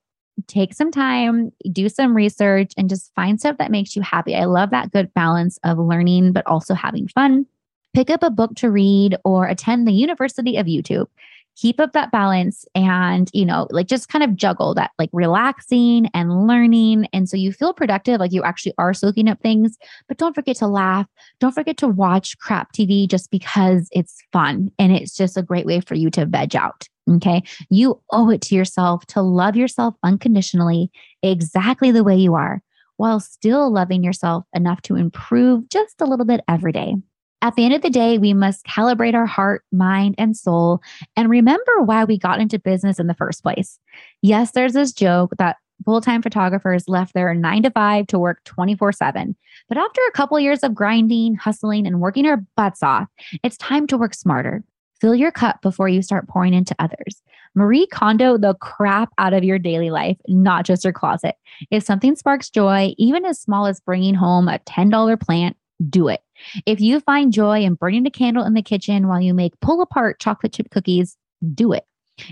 take 0.47 0.73
some 0.73 0.91
time, 0.91 1.51
do 1.71 1.87
some 1.87 2.15
research, 2.15 2.73
and 2.77 2.89
just 2.89 3.13
find 3.15 3.39
stuff 3.39 3.57
that 3.57 3.71
makes 3.71 3.95
you 3.95 4.01
happy. 4.01 4.35
I 4.35 4.45
love 4.45 4.69
that 4.71 4.91
good 4.91 5.13
balance 5.13 5.57
of 5.63 5.77
learning, 5.77 6.33
but 6.33 6.45
also 6.45 6.73
having 6.73 7.07
fun. 7.07 7.45
Pick 7.93 8.09
up 8.09 8.23
a 8.23 8.29
book 8.29 8.55
to 8.55 8.69
read 8.69 9.15
or 9.23 9.47
attend 9.47 9.87
the 9.87 9.93
University 9.93 10.57
of 10.57 10.65
YouTube 10.65 11.07
keep 11.55 11.79
up 11.79 11.93
that 11.93 12.11
balance 12.11 12.65
and, 12.75 13.29
you 13.33 13.45
know, 13.45 13.67
like 13.71 13.87
just 13.87 14.09
kind 14.09 14.23
of 14.23 14.35
juggle 14.35 14.73
that 14.75 14.91
like 14.99 15.09
relaxing 15.13 16.07
and 16.13 16.47
learning. 16.47 17.07
And 17.13 17.29
so 17.29 17.37
you 17.37 17.51
feel 17.51 17.73
productive, 17.73 18.19
like 18.19 18.33
you 18.33 18.43
actually 18.43 18.73
are 18.77 18.93
soaking 18.93 19.29
up 19.29 19.41
things, 19.41 19.77
but 20.07 20.17
don't 20.17 20.35
forget 20.35 20.57
to 20.57 20.67
laugh. 20.67 21.07
Don't 21.39 21.55
forget 21.55 21.77
to 21.77 21.87
watch 21.87 22.37
crap 22.39 22.73
TV 22.73 23.07
just 23.07 23.31
because 23.31 23.87
it's 23.91 24.21
fun. 24.31 24.71
And 24.77 24.91
it's 24.91 25.15
just 25.15 25.37
a 25.37 25.43
great 25.43 25.65
way 25.65 25.79
for 25.79 25.95
you 25.95 26.09
to 26.11 26.25
veg 26.25 26.55
out. 26.55 26.87
Okay. 27.09 27.43
You 27.69 28.01
owe 28.11 28.29
it 28.31 28.41
to 28.41 28.55
yourself 28.55 29.05
to 29.07 29.21
love 29.21 29.55
yourself 29.55 29.95
unconditionally, 30.03 30.89
exactly 31.21 31.91
the 31.91 32.03
way 32.03 32.15
you 32.15 32.33
are, 32.33 32.61
while 32.97 33.19
still 33.19 33.71
loving 33.71 34.03
yourself 34.03 34.45
enough 34.53 34.81
to 34.83 34.95
improve 34.95 35.69
just 35.69 36.01
a 36.01 36.05
little 36.05 36.25
bit 36.25 36.41
every 36.47 36.71
day. 36.71 36.95
At 37.41 37.55
the 37.55 37.65
end 37.65 37.73
of 37.73 37.81
the 37.81 37.89
day, 37.89 38.17
we 38.17 38.33
must 38.33 38.65
calibrate 38.65 39.13
our 39.13 39.25
heart, 39.25 39.63
mind, 39.71 40.15
and 40.17 40.35
soul 40.35 40.81
and 41.15 41.29
remember 41.29 41.81
why 41.83 42.03
we 42.03 42.17
got 42.17 42.39
into 42.39 42.57
business 42.57 42.99
in 42.99 43.07
the 43.07 43.13
first 43.13 43.43
place. 43.43 43.79
Yes, 44.21 44.51
there's 44.51 44.73
this 44.73 44.93
joke 44.93 45.33
that 45.37 45.57
full 45.83 46.01
time 46.01 46.21
photographers 46.21 46.87
left 46.87 47.13
their 47.13 47.33
nine 47.33 47.63
to 47.63 47.71
five 47.71 48.07
to 48.07 48.19
work 48.19 48.43
24 48.45 48.93
7. 48.93 49.35
But 49.67 49.77
after 49.77 50.01
a 50.07 50.11
couple 50.11 50.39
years 50.39 50.63
of 50.63 50.73
grinding, 50.73 51.35
hustling, 51.35 51.85
and 51.85 51.99
working 51.99 52.25
our 52.25 52.43
butts 52.55 52.81
off, 52.81 53.07
it's 53.43 53.57
time 53.57 53.87
to 53.87 53.97
work 53.97 54.13
smarter. 54.13 54.63
Fill 55.01 55.15
your 55.15 55.31
cup 55.31 55.61
before 55.61 55.89
you 55.89 56.01
start 56.01 56.27
pouring 56.27 56.53
into 56.53 56.75
others. 56.79 57.21
Marie 57.53 57.87
Kondo 57.87 58.37
the 58.37 58.53
crap 58.55 59.09
out 59.17 59.33
of 59.33 59.43
your 59.43 59.59
daily 59.59 59.89
life, 59.89 60.17
not 60.27 60.65
just 60.65 60.83
your 60.83 60.93
closet. 60.93 61.35
If 61.71 61.83
something 61.83 62.15
sparks 62.15 62.49
joy, 62.49 62.93
even 62.97 63.25
as 63.25 63.39
small 63.39 63.65
as 63.65 63.79
bringing 63.79 64.15
home 64.15 64.47
a 64.47 64.59
$10 64.59 65.19
plant, 65.19 65.55
do 65.89 66.07
it. 66.07 66.21
If 66.65 66.79
you 66.79 66.99
find 66.99 67.33
joy 67.33 67.61
in 67.61 67.75
burning 67.75 68.05
a 68.05 68.11
candle 68.11 68.45
in 68.45 68.53
the 68.53 68.61
kitchen 68.61 69.07
while 69.07 69.21
you 69.21 69.33
make 69.33 69.59
pull 69.59 69.81
apart 69.81 70.19
chocolate 70.19 70.53
chip 70.53 70.69
cookies, 70.71 71.17
do 71.53 71.73
it. 71.73 71.85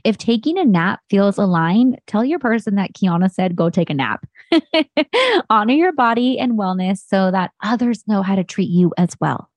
If 0.03 0.17
taking 0.17 0.57
a 0.57 0.65
nap 0.65 1.01
feels 1.09 1.37
aligned, 1.37 1.99
tell 2.07 2.23
your 2.23 2.39
person 2.39 2.75
that 2.75 2.93
Kiana 2.93 3.29
said 3.31 3.55
go 3.55 3.69
take 3.69 3.89
a 3.89 3.93
nap. 3.93 4.25
Honor 5.49 5.73
your 5.73 5.91
body 5.91 6.39
and 6.39 6.53
wellness 6.53 7.03
so 7.05 7.31
that 7.31 7.51
others 7.61 8.07
know 8.07 8.21
how 8.21 8.35
to 8.35 8.43
treat 8.43 8.69
you 8.69 8.93
as 8.97 9.15
well. 9.19 9.49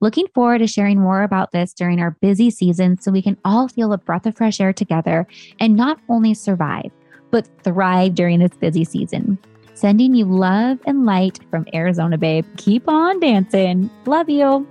Looking 0.00 0.26
forward 0.34 0.58
to 0.58 0.66
sharing 0.66 1.00
more 1.00 1.22
about 1.22 1.52
this 1.52 1.74
during 1.74 2.00
our 2.00 2.12
busy 2.22 2.50
season 2.50 2.98
so 2.98 3.10
we 3.10 3.22
can 3.22 3.36
all 3.44 3.68
feel 3.68 3.92
a 3.92 3.98
breath 3.98 4.26
of 4.26 4.36
fresh 4.36 4.60
air 4.60 4.72
together 4.72 5.26
and 5.60 5.76
not 5.76 5.98
only 6.08 6.32
survive, 6.32 6.90
but 7.30 7.48
thrive 7.62 8.14
during 8.14 8.38
this 8.38 8.56
busy 8.58 8.84
season. 8.84 9.38
Sending 9.76 10.14
you 10.14 10.24
love 10.24 10.78
and 10.86 11.04
light 11.04 11.38
from 11.50 11.66
Arizona, 11.74 12.16
babe. 12.16 12.46
Keep 12.56 12.88
on 12.88 13.20
dancing. 13.20 13.90
Love 14.06 14.30
you. 14.30 14.66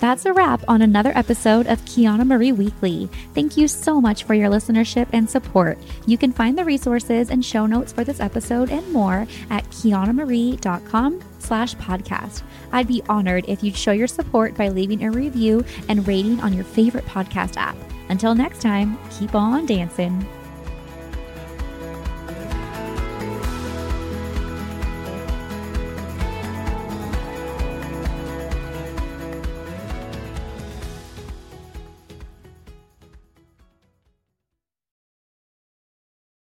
That's 0.00 0.26
a 0.26 0.32
wrap 0.32 0.64
on 0.66 0.82
another 0.82 1.12
episode 1.14 1.68
of 1.68 1.80
Kiana 1.84 2.26
Marie 2.26 2.50
Weekly. 2.50 3.08
Thank 3.34 3.56
you 3.56 3.68
so 3.68 4.00
much 4.00 4.24
for 4.24 4.34
your 4.34 4.50
listenership 4.50 5.06
and 5.12 5.30
support. 5.30 5.78
You 6.06 6.18
can 6.18 6.32
find 6.32 6.58
the 6.58 6.64
resources 6.64 7.30
and 7.30 7.44
show 7.44 7.66
notes 7.66 7.92
for 7.92 8.02
this 8.02 8.18
episode 8.18 8.70
and 8.70 8.90
more 8.92 9.28
at 9.50 9.64
kianamarie.com 9.66 11.20
slash 11.38 11.76
podcast. 11.76 12.42
I'd 12.72 12.88
be 12.88 13.02
honored 13.08 13.44
if 13.46 13.62
you'd 13.62 13.76
show 13.76 13.92
your 13.92 14.08
support 14.08 14.56
by 14.56 14.70
leaving 14.70 15.04
a 15.04 15.10
review 15.12 15.64
and 15.88 16.08
rating 16.08 16.40
on 16.40 16.52
your 16.52 16.64
favorite 16.64 17.06
podcast 17.06 17.56
app. 17.58 17.76
Until 18.08 18.34
next 18.34 18.60
time, 18.60 18.98
keep 19.10 19.36
on 19.36 19.66
dancing. 19.66 20.26